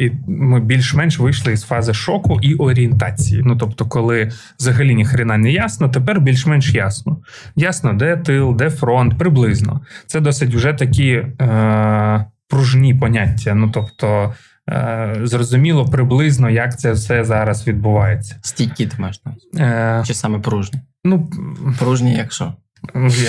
[0.00, 3.42] і ми більш-менш вийшли із фази шоку і орієнтації.
[3.44, 7.18] Ну тобто, коли взагалі ніхрена не ясно, тепер більш-менш ясно.
[7.56, 9.80] Ясно, де тил, де фронт, приблизно.
[10.06, 13.54] Це досить вже такі е, пружні поняття.
[13.54, 14.34] Ну тобто,
[15.22, 18.36] зрозуміло приблизно, як це все зараз відбувається.
[18.42, 19.20] Стійкі ти маєш?
[19.58, 20.80] Е, Чи саме пружні?
[21.04, 21.30] ну,
[21.78, 22.54] Пружні, якщо.
[22.94, 23.10] Ну.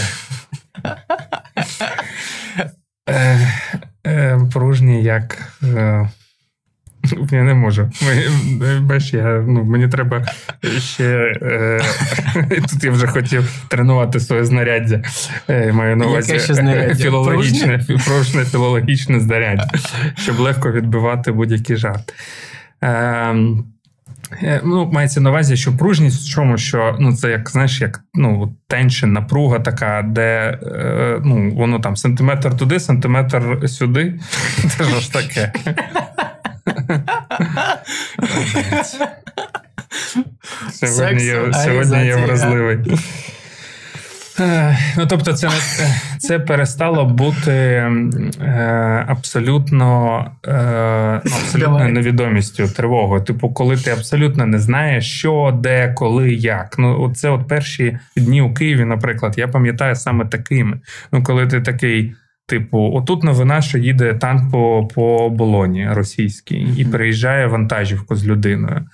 [3.09, 3.47] Е,
[4.07, 5.37] е, Пружні як.
[5.63, 6.09] е,
[7.31, 7.91] Я не можу.
[8.01, 10.25] Ми- Бач, я, ну, мені треба
[10.79, 11.33] ще.
[11.41, 11.81] Е,
[12.71, 15.01] тут я вже хотів тренувати своє знаряддя.
[15.49, 16.95] Е, Маю на увазі ще знаряддя?
[16.95, 19.69] філологічне, пружне філологічне знаряддя,
[20.17, 22.13] щоб легко відбивати будь-який жарт.
[22.83, 23.35] Е,
[24.43, 27.99] Е, Ну, мається на увазі, що пружність в чому, що ну це як знаєш, як
[28.13, 34.19] ну теншн, напруга така, де е, ну воно там сантиметр туди, сантиметр сюди.
[34.77, 35.53] Це ж таке.
[40.71, 42.77] Сьогодні я, сьогодні я вразливий.
[44.97, 45.49] Ну, тобто, це,
[46.19, 53.21] це перестало бути е, абсолютно, е, ну, абсолютно невідомістю, тривогою.
[53.21, 56.75] Типу, коли ти абсолютно не знаєш, що, де, коли, як.
[56.77, 60.79] Ну, це от перші дні у Києві, наприклад, я пам'ятаю саме такими.
[61.11, 62.13] Ну, коли ти такий.
[62.51, 68.85] Типу, отут новина, що їде танк по, по болоні російській і приїжджає вантажівку з людиною.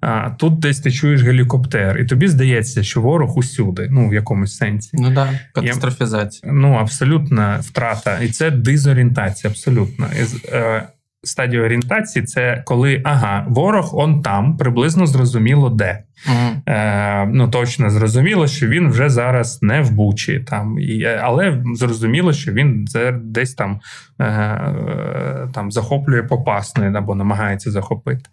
[0.00, 4.56] А тут десь ти чуєш гелікоптер, і тобі здається, що ворог усюди, ну в якомусь
[4.56, 4.90] сенсі.
[4.92, 6.52] Ну так, да, катастрофізація.
[6.52, 10.06] Ну, абсолютна втрата, і це дезорієнтація, абсолютно.
[10.20, 10.82] І, е,
[11.24, 16.02] стадія орієнтації це коли ага, ворог он там, приблизно зрозуміло де.
[16.28, 16.62] Мгм.
[16.68, 21.64] Е, ну точно зрозуміло, що він вже зараз не в Бучі, там, і, е, але
[21.74, 22.86] зрозуміло, що він
[23.22, 23.80] десь там,
[24.20, 28.30] е, там захоплює Попасної або намагається захопити.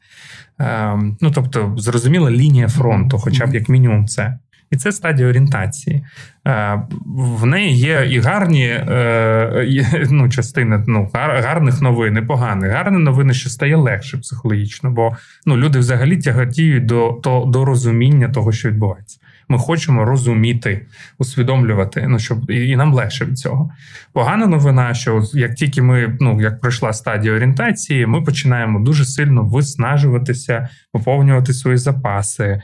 [0.61, 4.37] Е, ну, тобто, зрозуміла лінія фронту, хоча б як мінімум це.
[4.71, 6.05] І це стадія орієнтації.
[6.47, 6.81] Е,
[7.15, 12.71] В неї є і гарні е, ну, частини ну, гар- гарних новин, і поганих.
[12.71, 18.29] Гарні новини, що стає легше психологічно, бо ну, люди взагалі тяготіють до, до, до розуміння
[18.29, 19.19] того, що відбувається.
[19.51, 20.85] Ми хочемо розуміти,
[21.17, 23.71] усвідомлювати, ну щоб і, і нам легше від цього.
[24.13, 29.43] Погана новина, що як тільки ми, ну як пройшла стадія орієнтації, ми починаємо дуже сильно
[29.43, 32.61] виснажуватися, поповнювати свої запаси,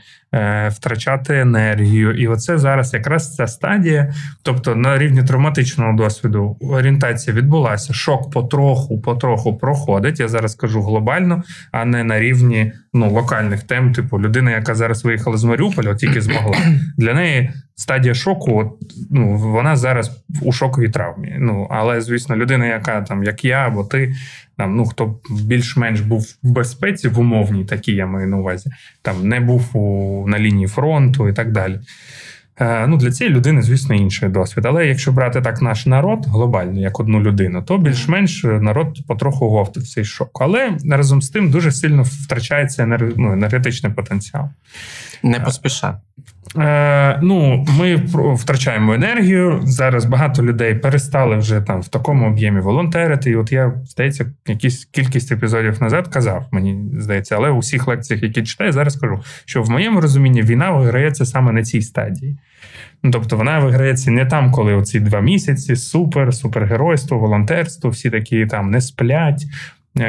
[0.68, 2.12] втрачати енергію.
[2.12, 4.12] І оце зараз якраз ця стадія,
[4.42, 7.92] тобто на рівні травматичного досвіду орієнтація відбулася.
[7.92, 10.20] Шок потроху, потроху проходить.
[10.20, 15.04] Я зараз кажу глобально, а не на рівні ну, локальних тем, типу людина, яка зараз
[15.04, 16.56] виїхала з Маріуполя, тільки змогла.
[16.98, 21.36] Для неї стадія шоку, от, ну, вона зараз у шоковій травмі.
[21.38, 24.14] Ну, але, звісно, людина, яка там, як я або ти,
[24.56, 28.70] там, ну, хто більш-менш був в безпеці, в умовній, такій я маю на увазі,
[29.02, 31.80] там не був у, на лінії фронту і так далі.
[32.60, 34.66] Е, Ну, Для цієї людини, звісно, інший досвід.
[34.66, 39.88] Але якщо брати так наш народ глобально, як одну людину, то більш-менш народ потроху говтив
[39.88, 40.38] цей шок.
[40.40, 44.48] Але разом з тим дуже сильно втрачається ну, енергетичний потенціал.
[45.22, 45.98] Не поспішати.
[46.58, 47.96] Е, Ну, ми
[48.34, 49.60] втрачаємо енергію.
[49.64, 53.30] Зараз багато людей перестали вже там в такому об'ємі волонтерити.
[53.30, 58.22] І от я здається, якісь кількість епізодів назад казав, мені здається, але у всіх лекціях,
[58.22, 62.38] які читаю, зараз кажу, що в моєму розумінні війна виграється саме на цій стадії.
[63.02, 68.46] Ну, Тобто вона виграється не там, коли оці два місяці супер, супергеройство, волонтерство, всі такі
[68.46, 69.44] там не сплять,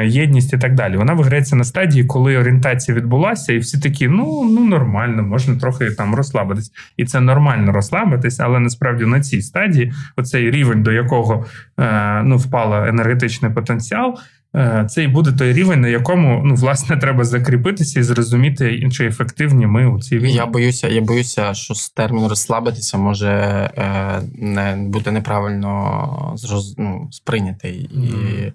[0.04, 0.96] єдність і так далі.
[0.96, 5.90] Вона виграється на стадії, коли орієнтація відбулася, і всі такі, ну ну нормально, можна трохи
[5.90, 6.72] там розслабитись.
[6.96, 11.46] І це нормально розслабитись, але насправді на цій стадії, оцей рівень, до якого
[11.80, 14.18] е, ну впала енергетичний потенціал.
[14.56, 19.06] Е, це і буде той рівень, на якому ну власне треба закріпитися і зрозуміти, чи
[19.06, 20.34] ефективні ми у цій війні.
[20.34, 26.36] Я боюся, я боюся, що з терміну розслабитися може е, не бути неправильно
[26.78, 27.74] ну, сприйнятий.
[27.74, 28.08] І
[28.48, 28.52] Е,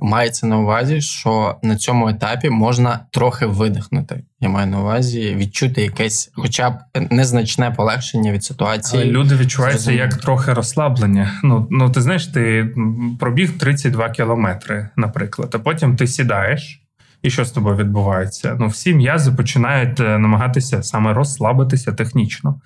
[0.00, 4.22] мається на увазі, що на цьому етапі можна трохи видихнути.
[4.40, 6.74] Я маю на увазі відчути якесь, хоча б
[7.10, 9.02] незначне полегшення від ситуації.
[9.02, 11.32] Але Люди відчуваються як трохи розслаблення.
[11.42, 12.74] Ну ну ти знаєш, ти
[13.20, 16.82] пробіг 32 кілометри, наприклад, а потім ти сідаєш.
[17.22, 18.56] І що з тобою відбувається?
[18.60, 22.60] Ну, всі м'язи починають е, намагатися саме розслабитися технічно.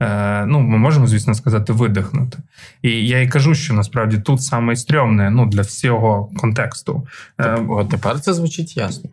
[0.00, 2.38] Е, ну, ми можемо, звісно, сказати, видихнути.
[2.82, 7.06] І я і кажу, що насправді тут саме стрьомне ну, для всього контексту.
[7.38, 9.10] Е, От тепер це звучить ясно.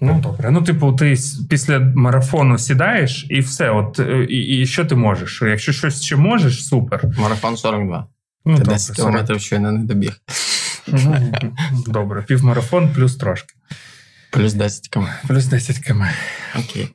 [0.00, 0.50] Ну добре.
[0.50, 1.16] Ну, типу, ти
[1.48, 3.70] після марафону сідаєш і все.
[3.70, 5.42] От е, і, і що ти можеш?
[5.42, 7.04] Якщо щось ще можеш, супер.
[7.18, 8.06] Марафон 42.
[8.44, 10.20] Ну, Ти 10 кілометрів щойно не добіг.
[11.86, 13.54] Добре, півмарафон плюс трошки.
[14.30, 15.04] Плюс 10 км.
[15.28, 16.02] Плюс 10 км.
[16.58, 16.88] Окей.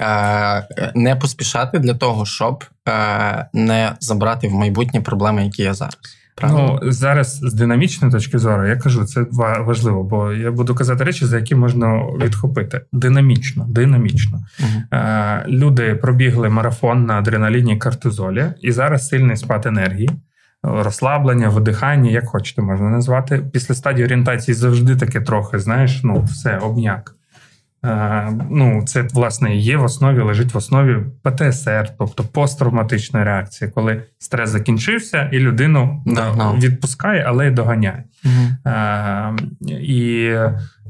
[0.00, 5.98] Е, Не поспішати для того, щоб е, не забрати в майбутнє проблеми, які є зараз.
[6.34, 6.80] Правильно?
[6.82, 9.26] Ну, зараз з динамічної точки зору, я кажу, це
[9.60, 12.80] важливо, бо я буду казати речі, за які можна відхопити.
[12.92, 14.44] Динамічно, динамічно.
[14.60, 15.00] Угу.
[15.00, 20.10] Е, Люди пробігли марафон на адреналіні кортизолі, і зараз сильний спад енергії
[20.62, 23.38] розслаблення, видихання, як хочете можна назвати.
[23.52, 27.16] Після стадії орієнтації завжди таке трохи, знаєш, ну, все, обняк.
[27.84, 34.02] Е, ну, Це, власне, є в основі, лежить в основі ПТСР, тобто посттравматична реакція, коли
[34.18, 36.58] стрес закінчився, і людину Догнав.
[36.58, 38.04] відпускає, але й доганяє.
[38.24, 38.72] Угу.
[38.74, 39.36] Е,
[39.70, 40.34] І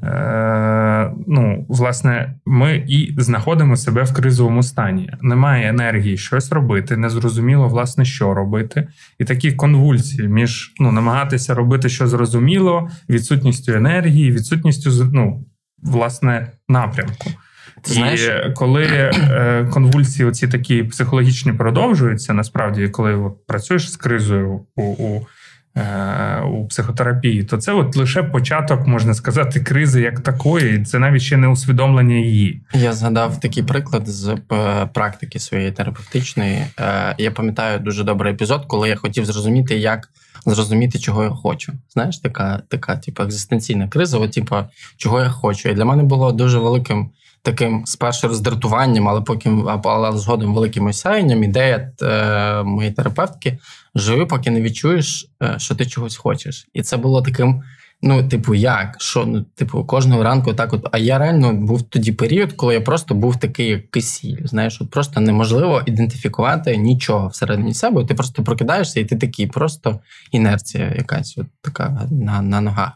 [0.02, 5.12] Е, ну, власне, ми і знаходимо себе в кризовому стані.
[5.20, 8.88] Немає енергії щось робити, незрозуміло, власне, що робити.
[9.18, 15.44] І такі конвульсії між ну, намагатися робити що зрозуміло, відсутністю енергії, відсутністю ну,
[15.82, 17.30] власне напрямку.
[17.82, 18.20] Ти знаєш?
[18.20, 24.82] І коли е, конвульсії, оці такі психологічні продовжуються, насправді, коли от, працюєш з кризою у.
[24.82, 25.26] у
[26.52, 30.84] у психотерапії, то це от лише початок, можна сказати, кризи як такої.
[30.84, 32.62] Це навіть ще не усвідомлення її.
[32.74, 36.64] Я згадав такий приклад з е, практики своєї терапевтичної.
[36.80, 40.08] Е, я пам'ятаю дуже добрий епізод, коли я хотів зрозуміти, як
[40.46, 41.72] зрозуміти, чого я хочу.
[41.92, 44.56] Знаєш, така така, типу, екзистенційна криза, от, типу,
[44.96, 45.68] чого я хочу.
[45.68, 47.10] І для мене було дуже великим.
[47.42, 53.58] Таким спершу роздратуванням, але потім але згодом великим осяянням ідея е, моєї терапевтки
[53.94, 56.68] живи, поки не відчуєш, е, що ти чогось хочеш.
[56.72, 57.62] І це було таким.
[58.02, 58.96] Ну, типу, як?
[58.98, 60.86] Що, ну, типу, кожного ранку так от.
[60.92, 64.36] А я реально був тоді період, коли я просто був такий, як кисіль.
[64.44, 68.04] Знаєш, от просто неможливо ідентифікувати нічого всередині себе.
[68.04, 70.00] Ти просто прокидаєшся, і ти такий, просто
[70.32, 72.92] інерція якась от така на, на ногах.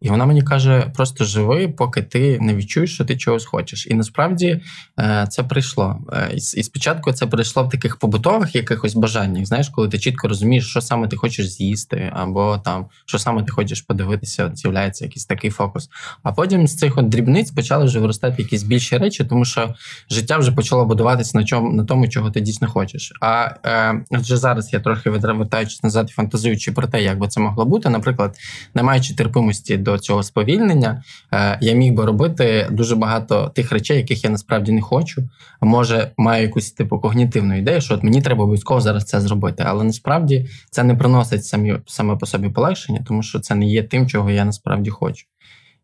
[0.00, 3.86] І вона мені каже: просто живи, поки ти не відчуєш, що ти чогось хочеш.
[3.86, 4.60] І насправді
[5.00, 5.98] е, це прийшло.
[6.12, 9.46] Е, і спочатку це прийшло в таких побутових якихось бажаннях.
[9.46, 13.52] Знаєш, коли ти чітко розумієш, що саме ти хочеш з'їсти, або там що саме ти
[13.52, 15.90] хочеш подивитися, з'являється якийсь такий фокус.
[16.22, 19.74] А потім з цих от дрібниць почали вже виростати якісь більші речі, тому що
[20.10, 23.12] життя вже почало будуватися на чому на тому, чого ти дійсно хочеш.
[23.20, 27.88] А е, зараз я трохи вертаючись назад фантазуючи про те, як би це могло бути,
[27.88, 28.36] наприклад,
[28.74, 33.96] не маючи терпимості до цього сповільнення, е, я міг би робити дуже багато тих речей,
[33.96, 35.28] яких я насправді не хочу.
[35.60, 39.64] А може, маю якусь типу когнітивну ідею, що от мені треба обов'язково зараз це зробити.
[39.66, 43.82] Але насправді це не приносить самі саме по собі полегшення, тому що це не є
[43.82, 45.26] тим, чого я насправді хочу.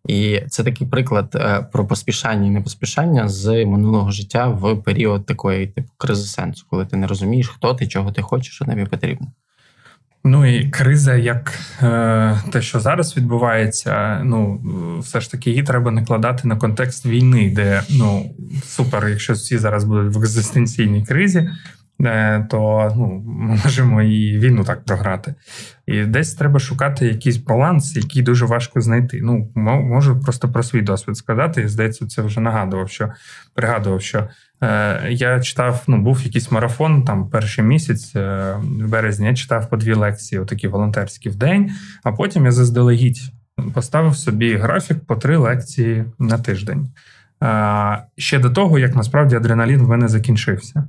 [0.08, 5.66] І це такий приклад е, про поспішання і непоспішання з минулого життя в період такої
[5.66, 9.26] типу кризи сенсу, коли ти не розумієш, хто ти, чого ти хочеш, що тобі потрібно.
[10.26, 11.52] Ну і криза, як
[11.82, 14.60] е, те, що зараз відбувається, ну
[15.00, 19.84] все ж таки її треба накладати на контекст війни, де ну супер, якщо всі зараз
[19.84, 21.50] будуть в екзистенційній кризі,
[22.00, 23.22] е, то ну,
[23.64, 25.34] можемо і війну так програти.
[25.86, 29.20] І десь треба шукати якийсь баланс, який дуже важко знайти.
[29.22, 33.12] Ну, можу просто про свій досвід сказати, і здається, це вже нагадував, що
[33.54, 34.28] пригадував, що
[35.10, 39.76] я читав, ну, був якийсь марафон там перший місяць е, в березні, я читав по
[39.76, 41.70] дві лекції, отакі волонтерські в день,
[42.04, 43.20] а потім я заздалегідь
[43.74, 46.88] поставив собі графік по три лекції на тиждень.
[47.42, 50.88] Е, ще до того, як насправді адреналін в мене закінчився.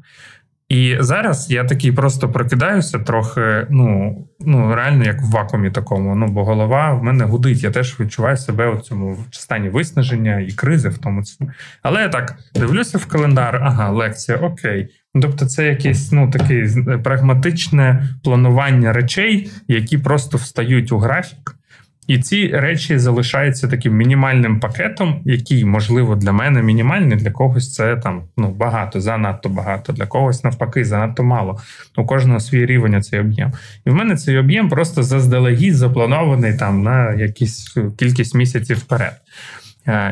[0.70, 6.16] І зараз я такий просто прокидаюся трохи, ну ну реально як в вакуумі такому.
[6.16, 7.64] Ну бо голова в мене гудить.
[7.64, 11.22] Я теж відчуваю себе у цьому стані виснаження і кризи в тому.
[11.82, 14.88] Але я так дивлюся в календар, ага, лекція, окей.
[15.22, 16.68] Тобто, це якесь ну таке
[17.04, 21.56] прагматичне планування речей, які просто встають у графік.
[22.08, 27.96] І ці речі залишаються таким мінімальним пакетом, який, можливо, для мене мінімальний, для когось це
[27.96, 31.60] там ну багато, занадто багато, для когось навпаки, занадто мало.
[31.98, 33.52] У кожного свій рівень цей об'єм.
[33.86, 39.14] І в мене цей об'єм просто заздалегідь запланований там на якісь кількість місяців вперед.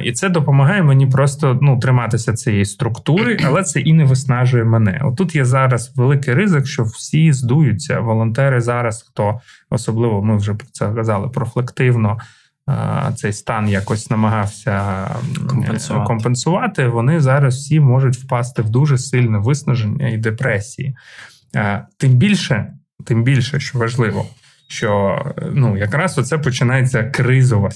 [0.03, 5.01] І це допомагає мені просто ну, триматися цієї структури, але це і не виснажує мене.
[5.03, 7.99] Отут є зараз великий ризик, що всі здуються.
[7.99, 12.17] Волонтери зараз, хто особливо ми вже про це казали, профлективно
[13.15, 15.07] цей стан якось намагався
[15.49, 16.07] компенсувати.
[16.07, 16.88] компенсувати.
[16.88, 20.95] Вони зараз всі можуть впасти в дуже сильне виснаження і депресії.
[21.97, 22.74] Тим більше,
[23.05, 24.26] тим більше, що важливо
[24.74, 25.21] що
[25.51, 27.69] ну якраз оце починається кризова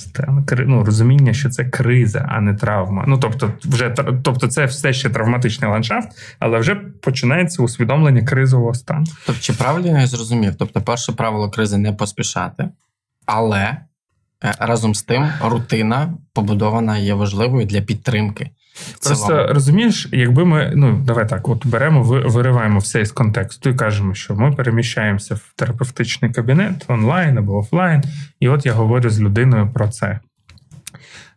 [0.66, 3.04] ну, розуміння, що це криза, а не травма.
[3.08, 3.90] Ну тобто, вже
[4.24, 9.06] тобто, це все ще травматичний ландшафт, але вже починається усвідомлення кризового стану.
[9.26, 10.56] Тобто, чи правильно я зрозумів?
[10.56, 12.70] Тобто, перше правило кризи не поспішати,
[13.26, 13.78] але е,
[14.60, 18.50] разом з тим рутина побудована є важливою для підтримки.
[19.04, 24.14] Просто розумієш, якби ми ну давай так, от беремо, вириваємо все із контексту і кажемо,
[24.14, 28.04] що ми переміщаємося в терапевтичний кабінет онлайн або офлайн,
[28.40, 30.20] і от я говорю з людиною про це.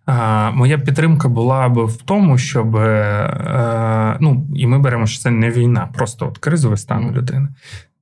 [0.06, 5.30] А, Моя підтримка була б в тому, щоб е, ну і ми беремо, що це
[5.30, 7.48] не війна, просто от кризовий стан людини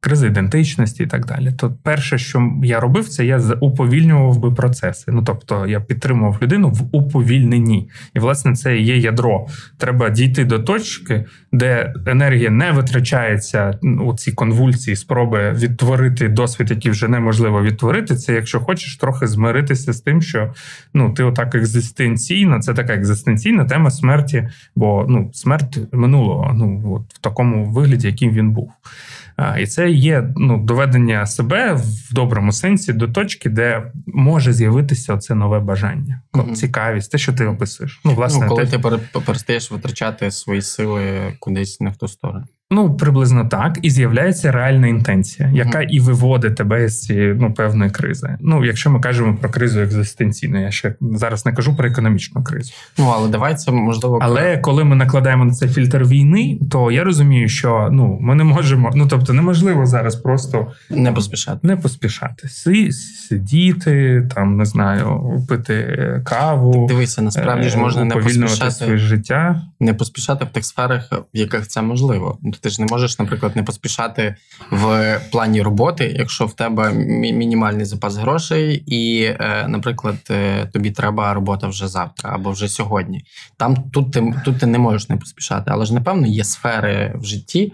[0.00, 1.52] кризи ідентичності і так далі.
[1.52, 5.12] То перше, що я робив, це я уповільнював би процеси.
[5.12, 9.46] Ну тобто я підтримував людину в уповільненні, і власне це є ядро.
[9.78, 16.90] Треба дійти до точки, де енергія не витрачається у ці конвульсії, спроби відтворити досвід, який
[16.90, 18.16] вже неможливо відтворити.
[18.16, 20.52] Це якщо хочеш трохи змиритися з тим, що
[20.94, 27.14] ну ти отак екзистенційно, це така екзистенційна тема смерті, бо ну смерть минулого, ну от
[27.14, 28.72] в такому вигляді, яким він був.
[29.60, 35.34] І це є ну, доведення себе в доброму сенсі до точки, де може з'явитися це
[35.34, 36.52] нове бажання, mm-hmm.
[36.52, 38.00] цікавість, те, що ти описуєш.
[38.04, 38.78] Ну, власне, ну, коли те...
[39.12, 42.44] ти перестаєш витрачати свої сили кудись не в ту сторону.
[42.70, 47.90] Ну, приблизно так, і з'являється реальна інтенція, яка і виводить тебе з цієї ну, певної
[47.90, 48.36] кризи.
[48.40, 52.72] Ну, якщо ми кажемо про кризу екзистенційну, я ще зараз не кажу про економічну кризу.
[52.98, 54.18] Ну але давай це можливо.
[54.22, 58.44] Але коли ми накладаємо на це фільтр війни, то я розумію, що ну ми не
[58.44, 58.90] можемо.
[58.94, 66.72] Ну тобто, неможливо зараз просто не поспішати, не поспішати, сидіти там, не знаю, пити каву.
[66.72, 71.38] Так дивися, насправді ж можна не поспішати своє життя, не поспішати в тих сферах, в
[71.38, 72.38] яких це можливо.
[72.58, 74.36] Ти ж не можеш, наприклад, не поспішати
[74.70, 76.92] в плані роботи, якщо в тебе
[77.32, 83.24] мінімальний запас грошей, і, е, наприклад, е, тобі треба робота вже завтра або вже сьогодні.
[83.56, 87.24] Там тут ти тут ти не можеш не поспішати, але ж напевно є сфери в
[87.24, 87.72] житті,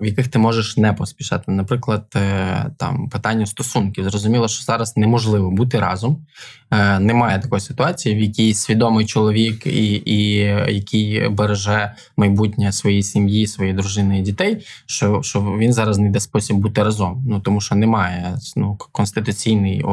[0.00, 1.52] в яких ти можеш не поспішати.
[1.52, 4.10] Наприклад, е, там питання стосунків.
[4.10, 6.26] Зрозуміло, що зараз неможливо бути разом.
[6.70, 10.36] Е, немає такої ситуації, в якій свідомий чоловік і і
[10.74, 16.20] який береже майбутнє своєї сім'ї, своєї дружини і дітей, що що він зараз не йде
[16.20, 17.24] спосіб бути разом.
[17.28, 19.84] Ну тому що немає ну, конституційний е,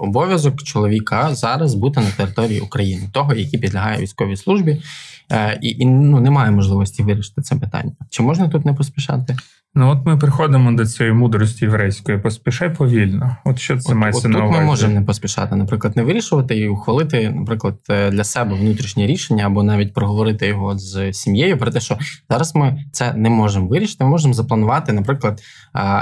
[0.00, 4.82] обов'язок чоловіка зараз бути на території України, того, який підлягає військовій службі.
[5.62, 7.92] І і ну, немає можливості вирішити це питання.
[8.10, 9.36] Чи можна тут не поспішати?
[9.78, 13.36] Ну, от ми приходимо до цієї мудрості єврейської, поспішай повільно.
[13.44, 14.60] От що це От, мається от на тут увазі?
[14.60, 19.46] ми можемо не поспішати, наприклад, не вирішувати і ухвалити, наприклад, е, для себе внутрішнє рішення
[19.46, 21.98] або навіть проговорити його з сім'єю про те, що
[22.30, 24.04] зараз ми це не можемо вирішити.
[24.04, 25.42] Ми можемо запланувати, наприклад,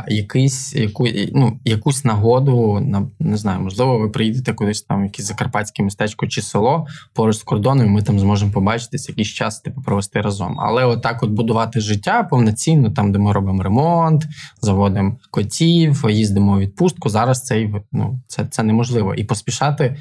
[0.09, 5.83] якийсь яку ну якусь нагоду, на не знаю, можливо, ви приїдете кудись там, якесь закарпатське
[5.83, 7.87] містечко чи село поруч з кордоном.
[7.87, 10.61] і Ми там зможемо побачитись якийсь час, типу, провести разом.
[10.61, 14.25] Але отак, от будувати життя повноцінно, там де ми робимо ремонт,
[14.62, 17.09] заводимо котів, їздимо у відпустку.
[17.09, 19.15] Зараз це ну, це, це неможливо.
[19.15, 19.97] І поспішати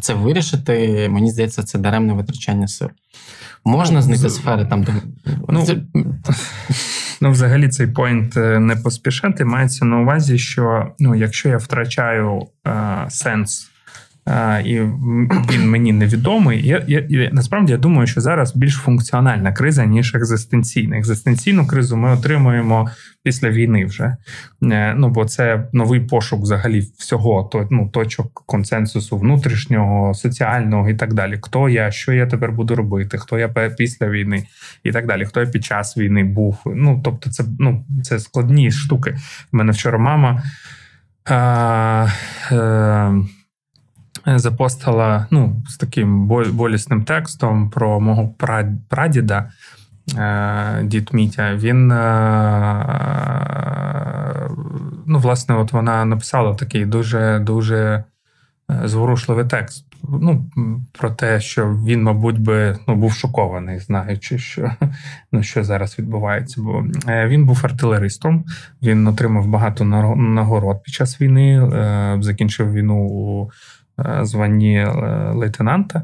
[0.00, 2.88] це вирішити, мені здається, це даремне витрачання сил.
[3.64, 4.92] Можна Ну, знайти з- сфери там, де
[5.48, 5.82] Ну, Це-
[7.20, 12.42] Ну, взагалі, цей поінт е, не поспішати мається на увазі, що ну, якщо я втрачаю
[12.66, 13.68] е, сенс.
[14.64, 14.80] І
[15.52, 16.66] він мені невідомий.
[16.66, 20.98] Я, я, я насправді я думаю, що зараз більш функціональна криза, ніж екзистенційна.
[20.98, 22.90] Екзистенційну кризу ми отримуємо
[23.22, 24.16] після війни вже.
[24.62, 30.94] Е, Ну, бо це новий пошук взагалі всього, то, ну, точок консенсусу внутрішнього, соціального і
[30.94, 31.38] так далі.
[31.42, 33.48] Хто я, що я тепер буду робити, хто я
[33.78, 34.46] після війни
[34.84, 35.24] і так далі.
[35.24, 36.58] Хто я під час війни був.
[36.66, 39.16] Ну, тобто, це, ну, це складні штуки.
[39.52, 40.42] У мене вчора мама.
[41.24, 42.06] А,
[42.52, 43.41] е,
[44.26, 49.50] запостила ну, з таким болісним текстом про мого пра- прадіда,
[50.16, 51.54] е, дід Мітя.
[51.54, 52.88] Він, е,
[55.06, 58.04] ну, власне, от вона написала такий дуже дуже
[58.70, 59.86] е, зворушливий текст.
[60.08, 60.50] Ну,
[60.92, 64.70] про те, що він, мабуть, би ну, був шокований, знаючи, що,
[65.32, 66.62] ну, що зараз відбувається.
[66.62, 68.44] Бо е, він був артилеристом,
[68.82, 73.50] він отримав багато нагород під час війни, е, закінчив війну у е,
[74.22, 74.90] званні е,
[75.34, 76.02] лейтенанта.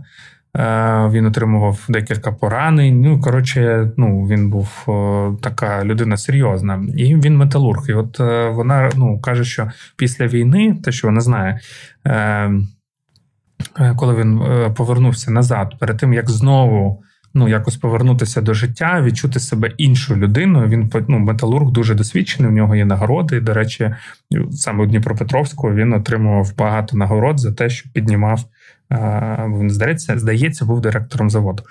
[0.56, 3.00] Е, Він отримував декілька поранень.
[3.00, 6.84] Ну, коротше, ну, він був е, така людина серйозна.
[6.96, 7.84] І він металург.
[7.88, 11.60] І от е, вона ну, каже, що після війни, те, що вона знає,
[12.04, 12.12] е,
[13.80, 17.02] е, коли він е, повернувся назад, перед тим як знову.
[17.34, 20.68] Ну, якось повернутися до життя, відчути себе іншою людиною.
[20.68, 22.50] Він ну, металург дуже досвідчений.
[22.52, 23.40] У нього є нагороди.
[23.40, 23.94] До речі,
[24.50, 28.44] саме у Дніпропетровську він отримував багато нагород за те, що піднімав.
[28.92, 31.62] е, Він здається, здається, був директором заводу.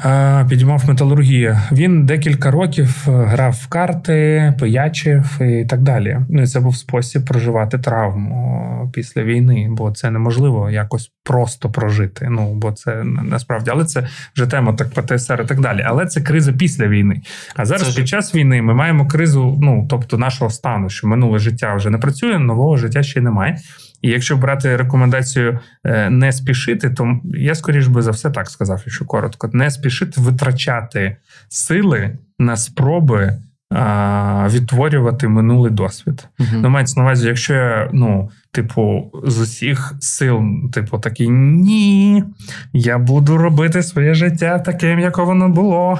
[0.00, 1.58] Е, Підіймав металургію.
[1.72, 6.18] Він декілька років е, грав в карти, пиячив і так далі.
[6.28, 12.28] Ну і це був спосіб проживати травму після війни, бо це неможливо якось просто прожити.
[12.30, 15.82] Ну бо це насправді, але це вже тема так ПТСР і так далі.
[15.86, 17.20] Але це криза після війни.
[17.56, 21.38] А зараз Це під час війни ми маємо кризу, ну тобто нашого стану, що минуле
[21.38, 23.58] життя вже не працює, нового життя ще немає.
[24.04, 28.82] І якщо брати рекомендацію е, не спішити, то я скоріш би за все так сказав,
[28.86, 31.16] якщо коротко, не спішити витрачати
[31.48, 33.38] сили на спроби
[33.70, 36.28] а, відтворювати минулий досвід.
[36.38, 36.60] Мгм.
[36.62, 40.42] Ну, мається на увазі, якщо я, ну, типу, з усіх сил,
[40.72, 42.24] типу, такий ні,
[42.72, 45.98] я буду робити своє життя таким, як воно було.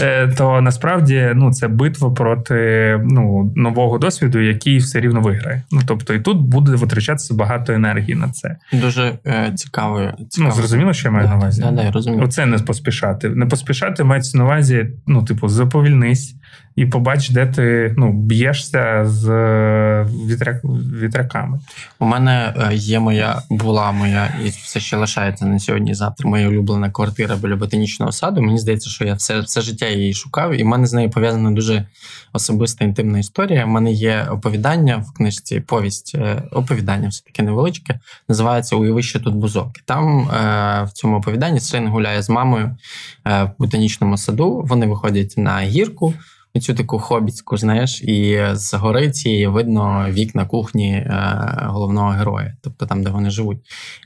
[0.00, 5.62] Е, То насправді ну, це битва проти ну, нового досвіду, який все рівно виграє.
[5.70, 8.56] Ну, тобто, і тут буде витрачатися багато енергії на це.
[8.72, 10.12] Дуже е, цікаво.
[10.38, 11.62] Ну, зрозуміло, що я маю Да, на увазі?
[11.62, 12.22] Да, да, я розумію.
[12.24, 13.28] Оце не поспішати.
[13.28, 16.36] Не поспішати мається на увазі, ну, типу, заповільнись
[16.76, 20.60] і побач, де ти ну, б'єшся з е, вітря...
[21.00, 21.58] вітряками.
[21.98, 25.94] У мене е, є моя, була моя, і все ще лишається на сьогодні.
[25.94, 28.42] Завтра моя улюблена квартира біля ботанічного саду.
[28.42, 31.50] Мені здається, що я все, все життя її шукав, і в мене з нею пов'язана
[31.50, 31.86] дуже
[32.32, 33.64] особиста інтимна історія.
[33.64, 38.00] У мене є оповідання в книжці, повість, е, оповідання все таки невеличке.
[38.28, 39.72] Називається Уяви, що тут бузок.
[39.84, 42.76] Там е, в цьому оповіданні син гуляє з мамою
[43.24, 44.64] в ботанічному саду.
[44.68, 46.14] Вони виходять на гірку.
[46.60, 52.86] Цю таку хобіцьку, знаєш, і з гори цієї видно вікна кухні е, головного героя, тобто
[52.86, 53.58] там, де вони живуть.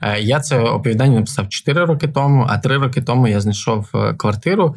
[0.02, 4.14] Е, я це оповідання написав 4 роки тому, а 3 роки тому я знайшов е,
[4.14, 4.74] квартиру,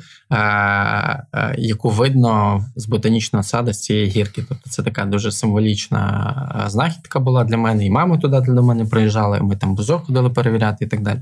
[1.58, 4.44] яку видно з ботанічного саду з цієї гірки.
[4.50, 9.40] Тобто це така дуже символічна знахідка була для мене, і мама туди до мене приїжджала,
[9.40, 11.20] ми там бузок ходили перевіряти і так далі.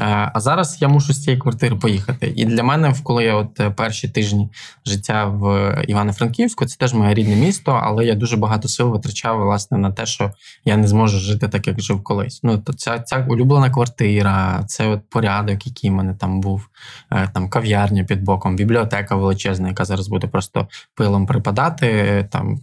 [0.00, 2.32] А зараз я мушу з цієї квартири поїхати.
[2.36, 4.48] І для мене, коли я от е, перші тижні
[4.86, 9.78] життя в Івано-Франківську, це теж моє рідне місто, але я дуже багато сил витрачав власне
[9.78, 10.32] на те, що
[10.64, 12.40] я не зможу жити так, як жив колись.
[12.42, 16.68] Ну то ця, ця улюблена квартира, це от порядок, який в мене там був,
[17.12, 22.60] е, там кав'ярня під боком, бібліотека величезна, яка зараз буде просто пилом припадати е, там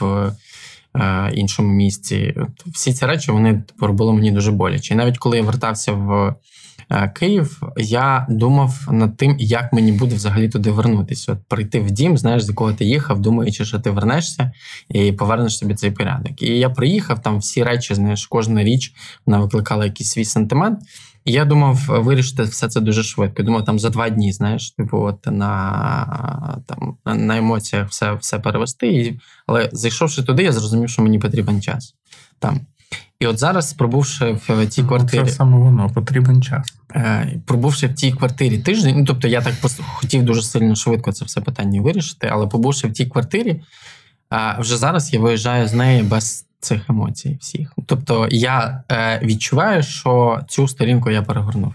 [0.00, 0.32] в.
[1.32, 2.34] Іншому місці,
[2.66, 4.94] всі ці речі вони робили мені дуже боляче.
[4.94, 6.34] І навіть коли я вертався в
[7.14, 11.32] Київ, я думав над тим, як мені буде взагалі туди вернутися.
[11.32, 14.52] От прийти в дім, знаєш, з якого ти їхав, думаючи, що ти вернешся
[14.88, 16.42] і повернеш собі цей порядок.
[16.42, 18.92] І я приїхав, там всі речі, знаєш, кожна річ
[19.26, 20.78] вона викликала якийсь свій сентимент.
[21.24, 23.42] І я думав вирішити все це дуже швидко.
[23.42, 28.86] Думав, там за два дні, знаєш, типу, от на там на емоціях все все перевести.
[28.86, 31.94] І, Але зайшовши туди, я зрозумів, що мені потрібен час
[32.38, 32.60] там.
[33.20, 36.66] І от зараз, пробувши в тій Ну, квартирі, Це саме воно, потрібен час.
[36.94, 41.12] е, пробувши в тій квартирі тиждень, ну тобто я так просто хотів дуже сильно швидко
[41.12, 43.62] це все питання вирішити, але побувши в тій квартирі,
[44.32, 47.72] е, вже зараз я виїжджаю з неї без цих емоцій всіх.
[47.86, 51.74] Тобто я е, відчуваю, що цю сторінку я перегорнув.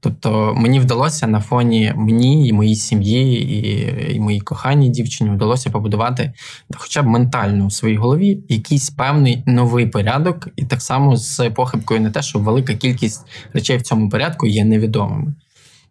[0.00, 5.70] Тобто мені вдалося на фоні мені і моїй сім'ї, і, і моїй коханій дівчині вдалося
[5.70, 6.32] побудувати
[6.76, 12.00] хоча б ментально в своїй голові якийсь певний новий порядок, і так само з похибкою
[12.00, 15.34] на те, що велика кількість речей в цьому порядку є невідомими.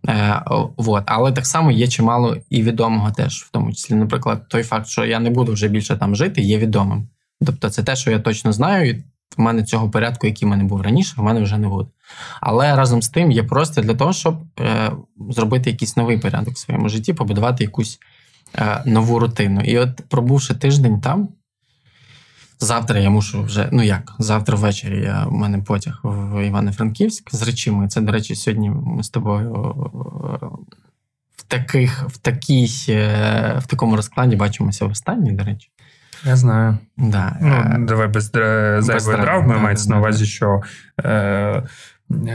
[0.10, 0.42] Е,
[0.78, 1.04] вот.
[1.06, 5.06] Але так само є чимало і відомого теж, в тому числі, наприклад, той факт, що
[5.06, 7.08] я не буду вже більше там жити, є відомим.
[7.46, 8.94] Тобто, це те, що я точно знаю, і
[9.38, 11.90] в мене цього порядку, який в мене був раніше, в мене вже не буде.
[12.42, 14.92] Але разом з тим є просто для того, щоб е,
[15.30, 18.00] зробити якийсь новий порядок в своєму житті, побудувати якусь
[18.56, 19.62] е, нову рутину.
[19.62, 21.30] І от, пробувши тиждень там,
[22.60, 27.42] завтра я мушу вже, ну як, завтра ввечері я, у мене потяг в Івано-Франківськ з
[27.42, 27.88] речами.
[27.88, 29.76] Це, до речі, сьогодні ми з тобою
[30.44, 30.46] е,
[31.36, 35.70] в таких, в такій, е, в такому розкладі бачимося в останній, до речі.
[36.26, 36.78] Я знаю.
[36.98, 37.38] Да.
[37.42, 40.62] е, Ну, давай без дра- зайвої травм, травми да, мається да, на увазі, що
[41.06, 41.64] е,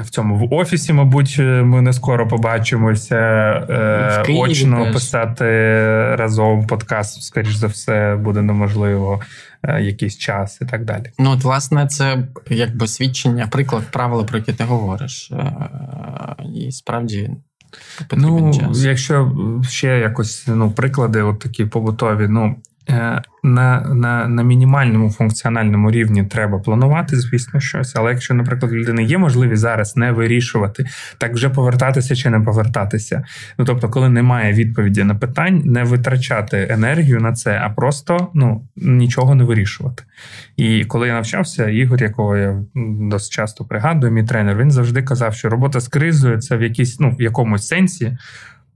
[0.02, 3.16] в цьому в офісі, мабуть, ми не скоро побачимося.
[3.70, 4.94] Е, Києві очно теж.
[4.94, 5.44] писати
[6.16, 9.20] разом подкаст, скоріш за все, буде неможливо
[9.62, 11.10] е, якийсь час і так далі.
[11.18, 12.18] Ну, от, власне, це
[12.50, 15.30] якби свідчення, приклад правила, про яке ти говориш.
[15.32, 15.52] Е,
[16.54, 17.30] І справді
[18.12, 18.82] Ну, час.
[18.84, 19.32] якщо
[19.68, 22.56] ще якось ну, приклади, от такі побутові, ну.
[22.88, 27.96] Е, На, на, на мінімальному функціональному рівні треба планувати, звісно, щось.
[27.96, 30.86] Але якщо, наприклад, людини є можливість зараз не вирішувати,
[31.18, 33.24] так вже повертатися чи не повертатися.
[33.58, 38.68] Ну тобто, коли немає відповіді на питань, не витрачати енергію на це, а просто ну
[38.76, 40.02] нічого не вирішувати.
[40.56, 42.62] І коли я навчався, Ігор, якого я
[43.10, 47.00] досить часто пригадую, мій тренер, він завжди казав, що робота з кризою це в якійсь,
[47.00, 48.18] ну в якомусь сенсі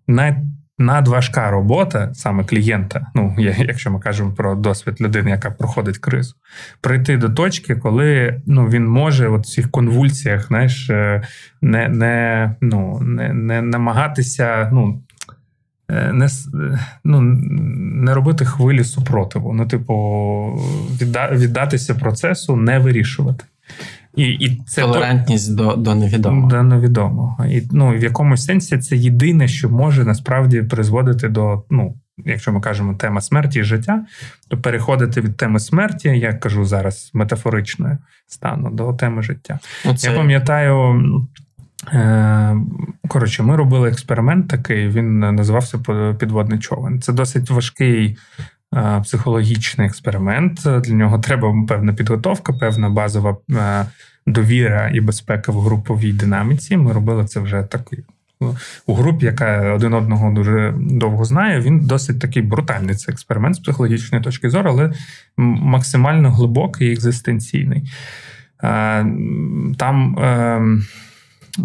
[0.09, 0.37] най
[0.85, 3.07] надважка робота саме клієнта.
[3.15, 6.35] Ну, якщо ми кажемо про досвід людини, яка проходить кризу,
[6.81, 11.23] прийти до точки, коли ну він може в цих конвульсіях, знаєш, е,
[11.63, 15.03] не, не, ну, не, не намагатися, ну.
[15.91, 19.53] е, Не, е, ну, не робити хвилі супротиву.
[19.53, 19.95] Ну, типу,
[21.01, 23.45] відда, віддатися процесу, не вирішувати.
[24.17, 26.49] І, і це то- Толерантність до, до невідомого.
[26.51, 27.45] до невідомого.
[27.47, 31.95] І ну, в якомусь сенсі це єдине, що може насправді призводити до, ну,
[32.25, 34.05] якщо ми кажемо тема смерті і життя,
[34.49, 39.59] то переходити від теми смерті, я кажу зараз метафоричною стану, до теми життя.
[39.87, 41.03] Ну, це, Я пам'ятаю.
[41.93, 42.57] е,
[43.09, 45.79] Коротше, ми робили експеримент такий, він називався
[46.19, 47.01] підводний човен.
[47.03, 48.17] Це досить важкий
[49.03, 50.61] психологічний експеримент.
[50.63, 53.87] Для нього треба певна підготовка, певна базова е,
[54.27, 56.77] довіра і безпека в груповій динаміці.
[56.77, 57.91] Ми робили це вже так
[58.87, 61.61] у групі, яка один одного дуже довго знає.
[61.61, 64.93] Він досить такий брутальний цей експеримент з психологічної точки зору, але
[65.37, 67.93] максимально глибокий і екзистенційний.
[68.63, 69.07] Е,
[69.79, 70.19] Там.
[70.19, 70.63] е,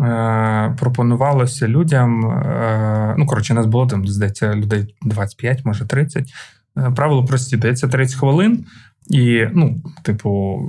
[0.05, 6.33] е, Пропонувалося людям, е, ну коротше, нас було там, здається, людей 25, може 30.
[6.77, 8.65] Е, Правило прості, дається 30 хвилин,
[9.09, 10.61] і, ну, типу,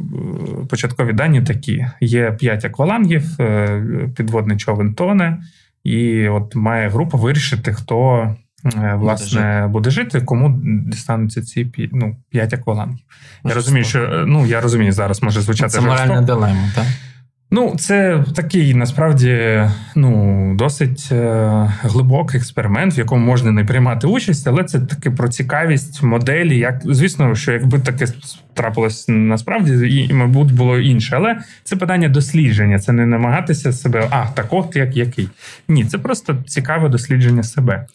[0.62, 5.42] е, початкові дані такі: є 5 аквалангів, е, підводний човен тоне,
[5.84, 8.28] і от має група вирішити, хто
[8.94, 12.98] власне буде жити, кому дістануться ці ну, 5 аквалангів.
[13.44, 16.86] Я розумію, що ну я розумію, зараз може звучати це моральна дилема, так?
[17.50, 19.62] Ну, це такий насправді
[19.96, 25.28] ну, досить е, глибокий експеримент, в якому можна не приймати участь, але це таки про
[25.28, 26.58] цікавість моделі.
[26.58, 28.06] Як звісно, що якби таке
[28.54, 31.16] трапилось насправді, і, мабуть, було інше.
[31.16, 32.78] Але це питання дослідження.
[32.78, 35.28] Це не намагатися себе, а так от як який.
[35.68, 37.86] Ні, це просто цікаве дослідження себе.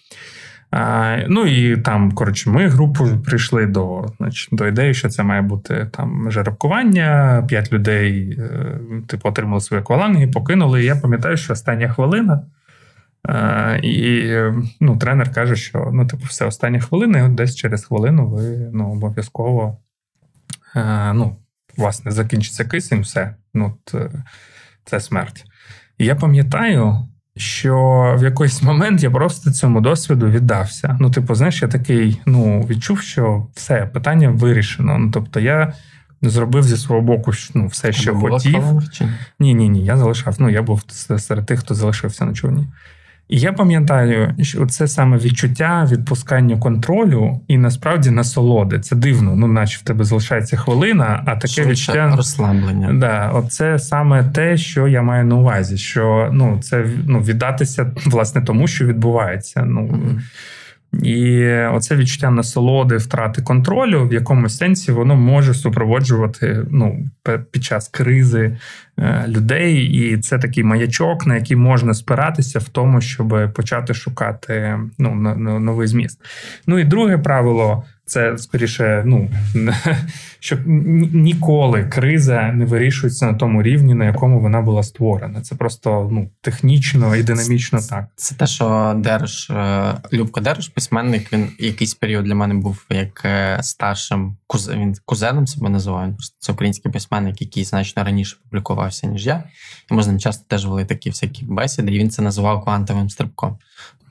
[0.75, 5.41] А, ну і там, коротше, ми групу прийшли до значить, до ідеї, що це має
[5.41, 7.43] бути там жеребкування.
[7.49, 10.81] П'ять людей, е, типу, отримали свої акваланги, покинули.
[10.81, 12.45] І я пам'ятаю, що остання хвилина.
[13.29, 14.31] е, І
[14.79, 18.69] ну, тренер каже, що ну, типу, все остання хвилина, і от десь через хвилину ви
[18.73, 19.77] ну, обов'язково
[20.75, 21.35] е, ну,
[21.77, 23.35] власне, закінчиться кисень, все.
[23.53, 23.77] Ну,
[24.85, 25.45] це смерть.
[25.97, 27.07] І я пам'ятаю,
[27.37, 30.97] що в якийсь момент я просто цьому досвіду віддався.
[30.99, 34.97] Ну, типу, знаєш, я такий ну, відчув, що все, питання вирішено.
[34.97, 35.73] Ну, тобто, я
[36.21, 38.63] зробив зі свого боку ну, все, що хотів.
[39.39, 40.35] Ні, ні, ні, я залишав.
[40.39, 40.83] Ну, я був
[41.17, 42.67] серед тих, хто залишився на човні.
[43.29, 48.79] І я пам'ятаю, що це саме відчуття відпускання контролю і насправді насолоди.
[48.79, 52.13] Це дивно, ну, наче в тебе залишається хвилина, а таке Швидше відчуття.
[52.15, 52.93] розслаблення.
[52.93, 58.41] Да, оце саме те, що я маю на увазі, що ну, це ну, віддатися власне
[58.41, 59.65] тому, що відбувається.
[59.65, 59.99] Ну,
[61.01, 67.09] і оце відчуття насолоди, втрати контролю, в якомусь сенсі воно може супроводжувати ну,
[67.51, 68.57] під час кризи
[69.27, 75.13] людей, і це такий маячок, на який можна спиратися в тому, щоб почати шукати ну,
[75.59, 76.21] новий зміст.
[76.67, 77.83] Ну і друге правило.
[78.05, 79.29] Це скоріше, ну
[80.39, 80.57] що
[81.13, 85.41] ніколи криза не вирішується на тому рівні, на якому вона була створена.
[85.41, 88.05] Це просто ну технічно і динамічно так.
[88.15, 93.21] Це те, що Дереш, е, Любко Дереш, письменник, він якийсь період для мене був як
[93.25, 96.13] е, старшим куз- він кузеном себе називає.
[96.39, 98.37] Це український письменник, який значно раніше
[98.83, 99.43] публікувався, ніж я.
[99.91, 103.09] І ми з ним часто теж вели такі всякі бесіди, і він це називав квантовим
[103.09, 103.57] стрибком.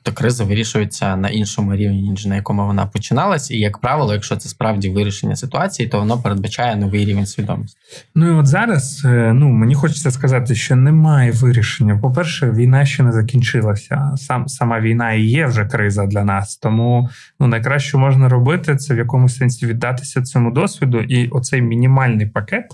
[0.05, 3.51] Тобто криза вирішується на іншому рівні, ніж на якому вона починалась.
[3.51, 7.77] І, як правило, якщо це справді вирішення ситуації, то воно передбачає новий рівень свідомості.
[8.15, 11.97] Ну і от зараз е, ну мені хочеться сказати, що немає вирішення.
[11.97, 14.11] По-перше, війна ще не закінчилася.
[14.17, 16.57] Сам сама війна і є вже криза для нас.
[16.57, 17.09] Тому
[17.39, 22.65] ну найкраще можна робити, це в якомусь сенсі віддатися цьому досвіду, і оцей мінімальний пакет.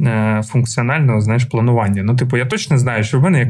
[0.00, 2.02] Е, Функціонального знаєш планування.
[2.02, 3.44] Ну, типу, я точно знаю, що в мене є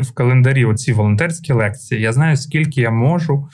[0.00, 2.00] в календарі оці волонтерські лекції.
[2.00, 3.48] Я знаю, скільки я можу,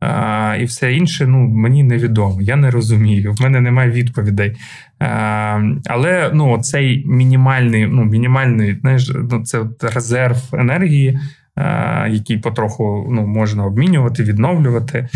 [0.00, 2.42] а, і все інше ну, мені невідомо.
[2.42, 3.32] Я не розумію.
[3.32, 4.56] В мене немає відповідей.
[4.98, 11.18] А, але ну, цей мінімальний, ну, мінімальний, знаєш, ну, це резерв енергії.
[11.54, 15.08] А, Який потроху ну, можна обмінювати, відновлювати,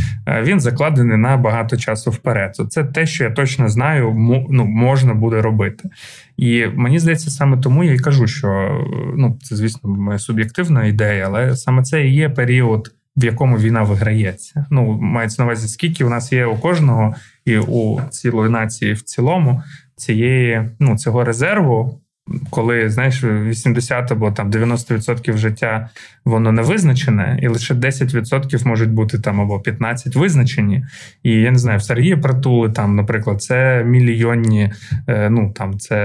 [0.42, 2.56] він закладений на багато часу вперед.
[2.68, 4.14] Це те, що я точно знаю,
[4.50, 5.88] ну, можна буде робити.
[6.36, 8.80] І мені здається, саме тому я й кажу, що
[9.16, 13.82] ну, це, звісно, моя суб'єктивна ідея, але саме це і є період, в якому війна
[13.82, 14.66] виграється.
[14.70, 17.14] Ну, мається на увазі, скільки у нас є у кожного
[17.44, 19.62] і у цілої нації в цілому
[19.96, 22.00] цієї, ну, цього резерву.
[22.50, 25.88] Коли знаєш, 80 або там 90% життя
[26.24, 30.84] воно не визначене, і лише 10% можуть бути там або 15 визначені.
[31.22, 34.72] І я не знаю, в Сергія Притули там, наприклад, це мільйонні,
[35.08, 35.96] е, ну там це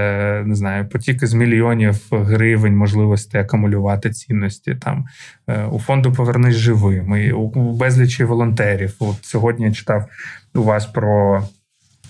[0.46, 4.74] не знаю, потіки з мільйонів гривень, можливості акумулювати цінності.
[4.74, 5.04] Там
[5.48, 8.94] е, у фонду Повернись живим, і у безлічі волонтерів.
[8.98, 10.06] От сьогодні я читав
[10.54, 11.42] у вас про.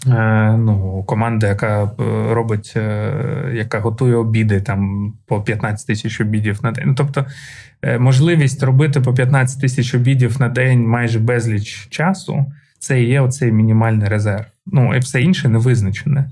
[0.07, 1.89] Е, Ну, команда, яка е,
[2.35, 6.85] робить, е, яка готує обіди там по 15 тисяч обідів на день.
[6.87, 7.27] Ну, тобто,
[7.99, 12.47] можливість робити по 15 тисяч обідів на день майже безліч часу,
[12.79, 14.45] це і є оцей мінімальний резерв.
[14.67, 16.31] Ну і все інше не визначене.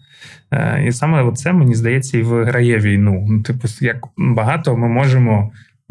[0.87, 3.27] І саме це, мені здається, і виграє війну.
[3.29, 5.53] Ну, типу, як багато ми можемо,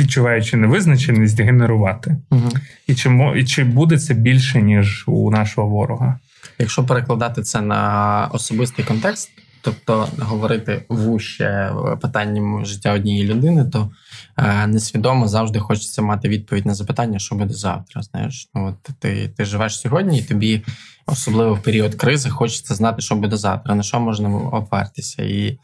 [0.00, 2.16] відчуваючи невизначеність, генерувати.
[2.30, 2.48] Угу.
[2.86, 6.18] І чи, і чи буде це більше, ніж у нашого ворога?
[6.58, 9.30] Якщо перекладати це на особистий контекст,
[9.62, 13.90] тобто говорити вуще питанням життя однієї людини, то
[14.36, 18.02] е, несвідомо завжди хочеться мати відповідь на запитання, що буде завтра.
[18.02, 20.62] Знаєш, ну от ти, ти живеш сьогодні, і тобі
[21.06, 25.22] особливо в період кризи хочеться знати, що буде завтра, на що можна опертися.
[25.22, 25.58] І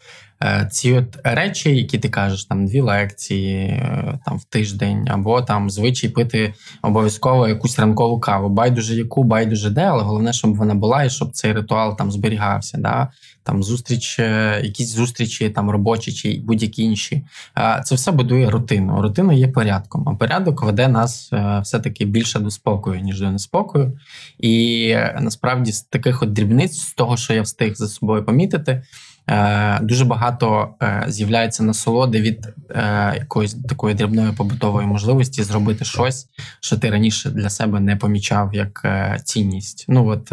[0.70, 5.70] ці от речі, які ти кажеш, там дві лекції е, там в тиждень, або там
[5.70, 8.48] звичай пити обов'язково якусь ранкову каву.
[8.48, 12.78] Байдуже яку, байдуже де, але головне, щоб вона була і щоб цей ритуал там зберігався.
[12.78, 13.08] Да?
[13.42, 17.22] Там зустріч, е, якісь зустрічі, там робочі чи будь-які інші.
[17.58, 19.02] Е, Це все будує рутину.
[19.02, 23.98] Рутина є порядком, а порядок веде нас е, все-таки більше до спокою, ніж до неспокою.
[24.38, 28.82] І е, насправді з таких от дрібниць, з того, що я встиг за собою помітити.
[29.30, 36.28] Е, Дуже багато е, з'являється насолоди від е, якоїсь такої дрібної побутової можливості зробити щось,
[36.60, 38.86] що ти раніше для себе не помічав як
[39.24, 39.84] цінність.
[39.88, 40.32] Ну от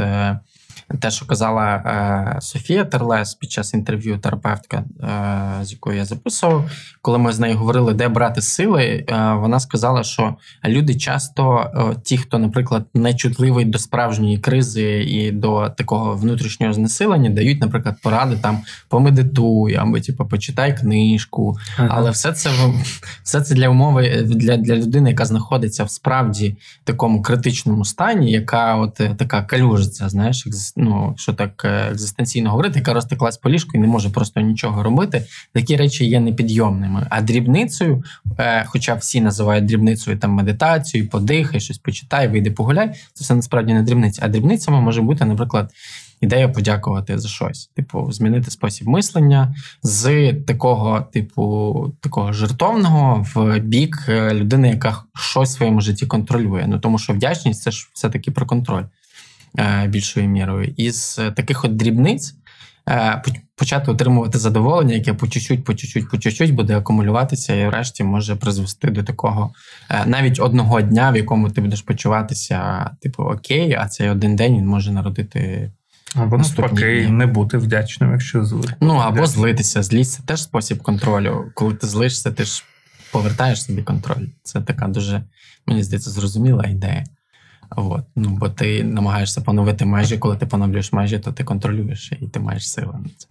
[0.99, 6.71] те, що казала е, Софія Терлес під час інтерв'ю терапевтка, е, з якою я записував,
[7.01, 10.35] коли ми з нею говорили, де брати сили, е, вона сказала, що
[10.65, 17.29] люди часто, е, ті, хто, наприклад, нечутливий до справжньої кризи і до такого внутрішнього знесилення,
[17.29, 21.57] дають, наприклад, поради там помедитуй або типу, почитай книжку.
[21.77, 22.49] Але все це
[23.23, 28.75] все це для умови для, для людини, яка знаходиться в справді такому критичному стані, яка
[28.75, 33.49] от е, така калюжиця, знаєш, екзис- ну що так е, екзистенційно говорити, яка розтеклась по
[33.49, 35.25] ліжку і не може просто нічого робити.
[35.53, 37.07] Такі речі є непідйомними.
[37.09, 38.03] А дрібницею,
[38.39, 42.89] е, хоча всі називають дрібницею там медитацію, подихай, щось почитай, вийди погуляй.
[43.13, 44.21] Це все насправді не дрібниця.
[44.25, 45.71] А дрібницями може бути, наприклад.
[46.21, 54.05] Ідея подякувати за щось, типу, змінити спосіб мислення з такого, типу, такого жертовного в бік
[54.09, 56.65] е, людини, яка щось в своєму житті контролює.
[56.67, 58.83] Ну тому що вдячність це ж все-таки про контроль
[59.87, 60.73] більшою мірою.
[60.77, 62.35] Із таких от дрібниць
[62.89, 63.21] е,
[63.55, 68.35] почати отримувати задоволення, яке по чуть-чуть, по чуть-чуть, по чуть-чуть буде акумулюватися, і врешті може
[68.35, 69.53] призвести до такого
[70.05, 74.67] навіть одного дня, в якому ти будеш почуватися, типу, окей, а цей один день він
[74.67, 75.71] може народити.
[76.15, 78.73] Або навпаки, не бути вдячним, якщо зли.
[78.81, 79.83] Ну або злитися.
[79.83, 81.51] Злість це теж спосіб контролю.
[81.53, 82.63] Коли ти злишся, ти ж
[83.11, 84.25] повертаєш собі контроль.
[84.43, 85.23] Це така дуже,
[85.65, 87.03] мені здається, зрозуміла ідея.
[87.75, 88.03] От.
[88.15, 92.39] Ну, Бо ти намагаєшся поновити межі, коли ти поновлюєш межі, то ти контролюєш і ти
[92.39, 93.27] маєш сили на це.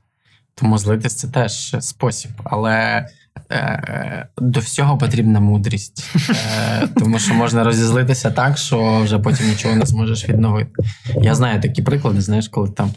[0.54, 2.30] Тому злитись це теж спосіб.
[2.44, 3.06] Але
[3.52, 9.74] Е, до всього потрібна мудрість, е, тому що можна розізлитися так, що вже потім нічого
[9.74, 10.70] не зможеш відновити.
[11.22, 12.92] Я знаю такі приклади, знаєш, коли там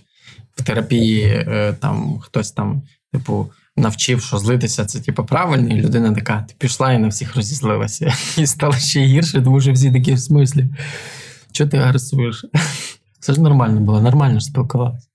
[0.55, 2.81] в терапії е, там хтось там,
[3.13, 7.35] типу, навчив, що злитися це типу, правильно, і людина така, ти пішла і на всіх
[7.35, 8.13] розізлилася.
[8.37, 10.65] І стало ще гірше, тому що всі такі в смислі.
[11.53, 12.45] Чого ти агресуєш?
[13.19, 15.07] Це ж нормально було, нормально ж спілкувалися.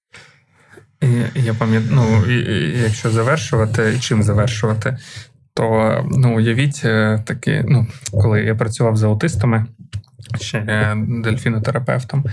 [1.35, 2.27] Я пам'ятаю, ну,
[2.83, 4.99] якщо завершувати, і чим завершувати,
[5.55, 9.67] то ну, уявіть е, таке, ну, коли я працював з аутистами,
[10.41, 12.25] ще дельфінотерапевтом,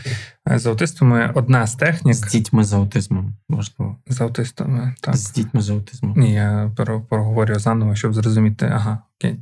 [0.52, 2.16] е, з аутистами одна з технік.
[2.16, 3.96] З дітьми з аутизмом, можливо.
[4.08, 5.16] З аутистами, так.
[5.16, 6.14] З дітьми з аутизмом.
[6.18, 6.72] Ні, я
[7.10, 9.00] проговорю заново, щоб зрозуміти, ага,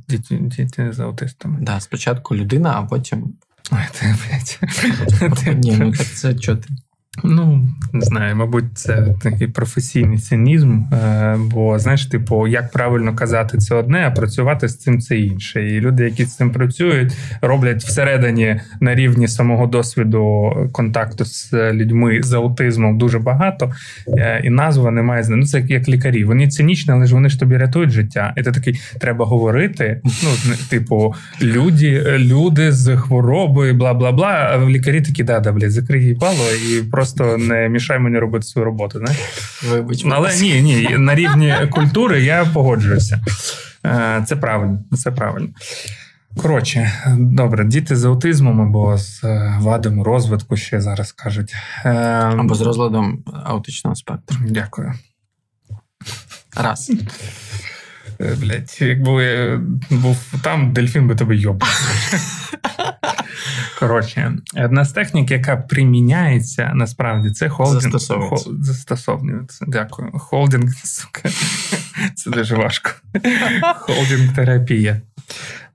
[0.08, 1.58] діти, діти з аутистами.
[1.60, 3.34] Да, спочатку людина, а потім.
[3.72, 5.58] Ой, ти, блядь.
[5.64, 6.68] Ні, ну так це чого ти?
[7.22, 10.82] Ну, не знаю, мабуть, це такий професійний цинізм.
[10.92, 15.68] Е, бо знаєш, типу, як правильно казати це одне, а працювати з цим це інше.
[15.68, 22.20] І люди, які з цим працюють, роблять всередині на рівні самого досвіду контакту з людьми
[22.22, 23.72] з аутизмом дуже багато,
[24.08, 26.24] е, і назва не має Ну, це як лікарі.
[26.24, 28.34] Вони цинічні, але ж вони ж тобі рятують життя.
[28.36, 30.00] І ти такий треба говорити.
[30.04, 34.28] Ну, типу, люди, люди з хворобою, бла бла бла.
[34.28, 38.46] А лікарі такі, да, да, блядь, закрий їбало і просто просто не мішай мені робити
[38.46, 39.00] свою роботу.
[39.00, 39.16] Не?
[39.70, 40.04] Вибач.
[40.10, 43.20] Але ні, ні, на рівні культури я погоджуюся.
[43.86, 45.48] Е, це правильно, це правильно.
[46.36, 51.54] Коротше, добре, діти з аутизмом або з е, вадами розвитку ще зараз кажуть.
[51.84, 51.90] Е,
[52.38, 54.38] або з розладом аутичного спектру.
[54.48, 54.92] Дякую.
[56.56, 56.92] Раз.
[58.40, 59.56] Блять, якби
[59.90, 61.80] був там, дельфін би тебе йобав.
[63.78, 67.82] Коротше, одна з технік, яка приміняється насправді, це холдинг.
[68.60, 69.64] Застосовується.
[69.68, 70.10] Дякую.
[70.12, 71.28] Холдинг, сука.
[72.14, 72.90] Це дуже важко.
[73.74, 75.00] Холдинг терапія.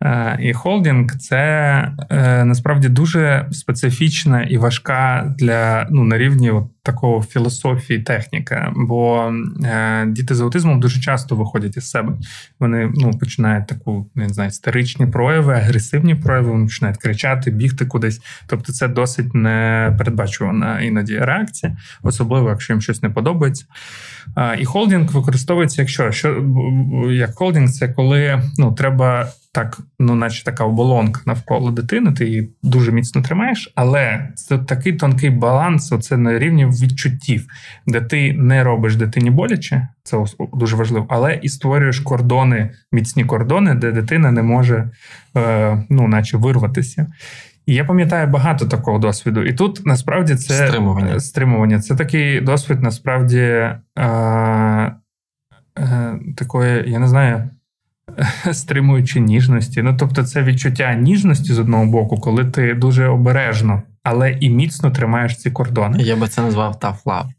[0.03, 1.37] Е, і холдинг це
[2.09, 8.73] е, насправді дуже специфічна і важка для ну на рівні от такого філософії техніка.
[8.75, 9.33] Бо
[9.65, 12.13] е, діти з аутизмом дуже часто виходять із себе.
[12.59, 16.51] Вони ну починають таку не знаю, істеричні прояви, агресивні прояви.
[16.51, 18.21] Вони починають кричати, бігти кудись.
[18.47, 23.65] Тобто, це досить непередбачувана іноді реакція, особливо якщо їм щось не подобається.
[24.59, 26.43] І холдинг використовується, якщо що
[27.11, 32.53] як холдинг, це коли ну треба так, ну, наче така оболонка навколо дитини, ти її
[32.63, 37.47] дуже міцно тримаєш, але це такий тонкий баланс, оце на рівні відчуттів,
[37.87, 40.17] де ти не робиш дитині боляче, це
[40.53, 44.89] дуже важливо, але і створюєш кордони, міцні кордони, де дитина не може,
[45.37, 47.07] е, ну, наче вирватися.
[47.65, 49.43] І я пам'ятаю багато такого досвіду.
[49.43, 51.19] І тут насправді це стримування.
[51.19, 51.79] стримування.
[51.79, 54.95] Це такий досвід, насправді, е, е,
[56.35, 57.49] такої, я не знаю.
[58.51, 59.81] стримуючи ніжності.
[59.81, 64.91] Ну тобто, це відчуття ніжності з одного боку, коли ти дуже обережно, але і міцно
[64.91, 66.03] тримаєш ці кордони.
[66.03, 67.29] Я би це назвав tough love.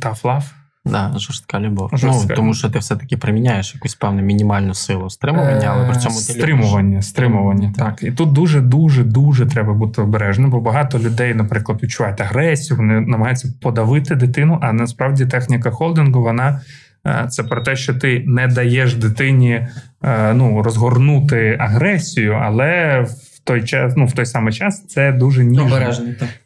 [0.00, 0.44] Tough love?
[0.86, 1.90] Да, жорстка любов.
[1.92, 2.26] Жорстка.
[2.28, 6.20] Ну, Тому що ти все-таки приміняєш якусь певну мінімальну силу стримування, але при цьому ти
[6.20, 7.06] стримування, любиш.
[7.06, 7.72] стримування.
[7.76, 8.02] Так.
[8.02, 13.00] І тут дуже, дуже, дуже треба бути обережним, бо багато людей, наприклад, відчувають агресію, вони
[13.00, 16.60] намагаються подавити дитину, а насправді техніка холдингу вона
[17.30, 19.66] це про те, що ти не даєш дитині
[20.02, 25.44] е, ну, розгорнути агресію, але в той час, ну в той самий час, це дуже
[25.44, 25.92] ніжно.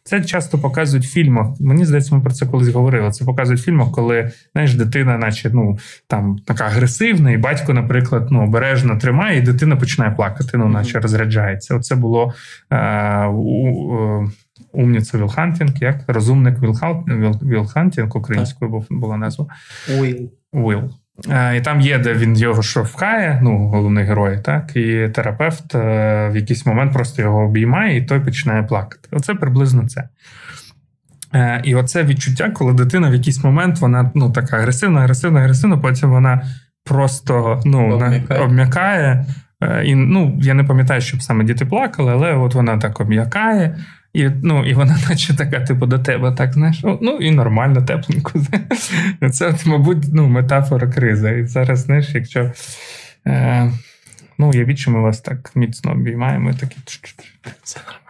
[0.04, 1.46] Це часто показують в фільмах.
[1.60, 3.10] Мені здається, ми про це колись говорили.
[3.10, 8.28] Це показують в фільмах, коли знаєш, дитина, наче ну там така агресивна, і батько, наприклад,
[8.30, 11.74] ну обережно тримає, і дитина починає плакати, ну наче розряджається.
[11.74, 12.34] Оце було
[12.70, 14.28] е, у,
[14.72, 16.56] Умница Уилл Хантинг, як Розумник
[17.42, 19.46] Вілл Хантінг, українською був- була назва.
[20.00, 20.30] Уіл.
[20.52, 20.90] Уилл.
[21.30, 26.28] Е, І там є, де він його штовхає, ну, головний герой, так, і терапевт е,
[26.32, 29.08] в якийсь момент просто його обіймає, і той починає плакати.
[29.12, 30.08] Оце приблизно це.
[31.34, 35.76] Е, І оце відчуття, коли дитина в якийсь момент вона ну, така агресивна, агресивна, агресивна,
[35.78, 36.42] потім вона
[36.84, 38.40] просто ну, Обм'якає.
[38.40, 39.26] обм'якає.
[39.84, 43.76] І, ну, я не пам'ятаю, щоб саме діти плакали, але от вона так обм'якає.
[44.12, 48.32] І, ну, і вона, наче така, типу, до тебе, так знаєш, ну і нормально, тепленько.
[49.32, 51.38] Це, мабуть, ну, метафора кризи.
[51.38, 52.52] І зараз, знаєш, якщо.
[53.26, 53.72] Е,
[54.38, 56.76] ну, уявіть, що ми вас так міцно обіймаємо, і такі.
[57.62, 58.00] Все нормально.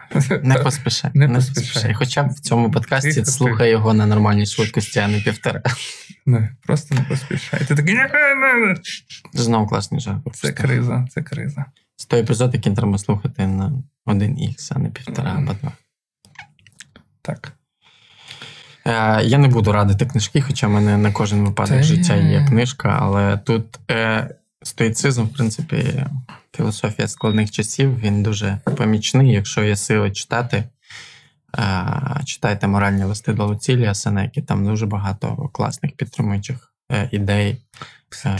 [0.43, 1.11] Не поспішай.
[1.13, 1.63] Не Не, поспішай.
[1.63, 1.93] поспішай.
[1.93, 5.61] Хоча б в цьому подкасті слухай його на нормальній швидкості, а не півтора.
[6.25, 7.59] Не, просто не поспішай.
[7.67, 7.97] Ти такий.
[9.33, 10.19] Знову класний жарт.
[10.33, 11.65] Це криза, це криза.
[11.95, 13.71] З той епізод, який треба слухати на
[14.05, 15.71] 1х, а не півтора або два.
[17.21, 17.53] Так.
[18.85, 22.45] Е, я не буду радити книжки, хоча в мене на кожен випадок Та життя є
[22.47, 24.29] книжка, але тут е,
[24.63, 26.05] стоїцизм, в принципі,
[26.55, 29.31] філософія складних часів, він дуже помічний.
[29.31, 30.63] Якщо є сили читати,
[31.59, 37.61] е, читайте моральні листи до Луцілія Сенеки, там дуже багато класних підтримуючих е, ідей.
[38.25, 38.37] Е,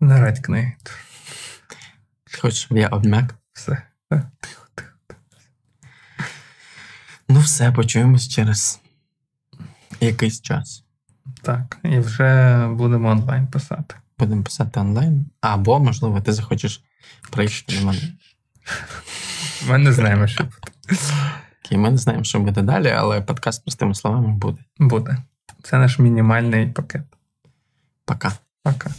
[0.00, 0.72] Не радь книги.
[2.48, 3.34] щоб я обмяк?
[3.52, 3.82] Все.
[7.32, 8.80] Ну, все, почуємось через
[10.00, 10.84] якийсь час.
[11.42, 11.78] Так.
[11.84, 13.94] І вже будемо онлайн писати.
[14.18, 15.26] Будемо писати онлайн.
[15.40, 16.82] Або, можливо, ти захочеш
[17.30, 18.00] прийти до мене.
[19.68, 20.98] Ми не знаємо, що буде.
[21.64, 24.62] Окей, ми не знаємо, що буде далі, але подкаст простими словами буде.
[24.78, 25.16] буде.
[25.62, 27.04] Це наш мінімальний пакет.
[28.04, 28.32] Пока.
[28.62, 28.90] Пока.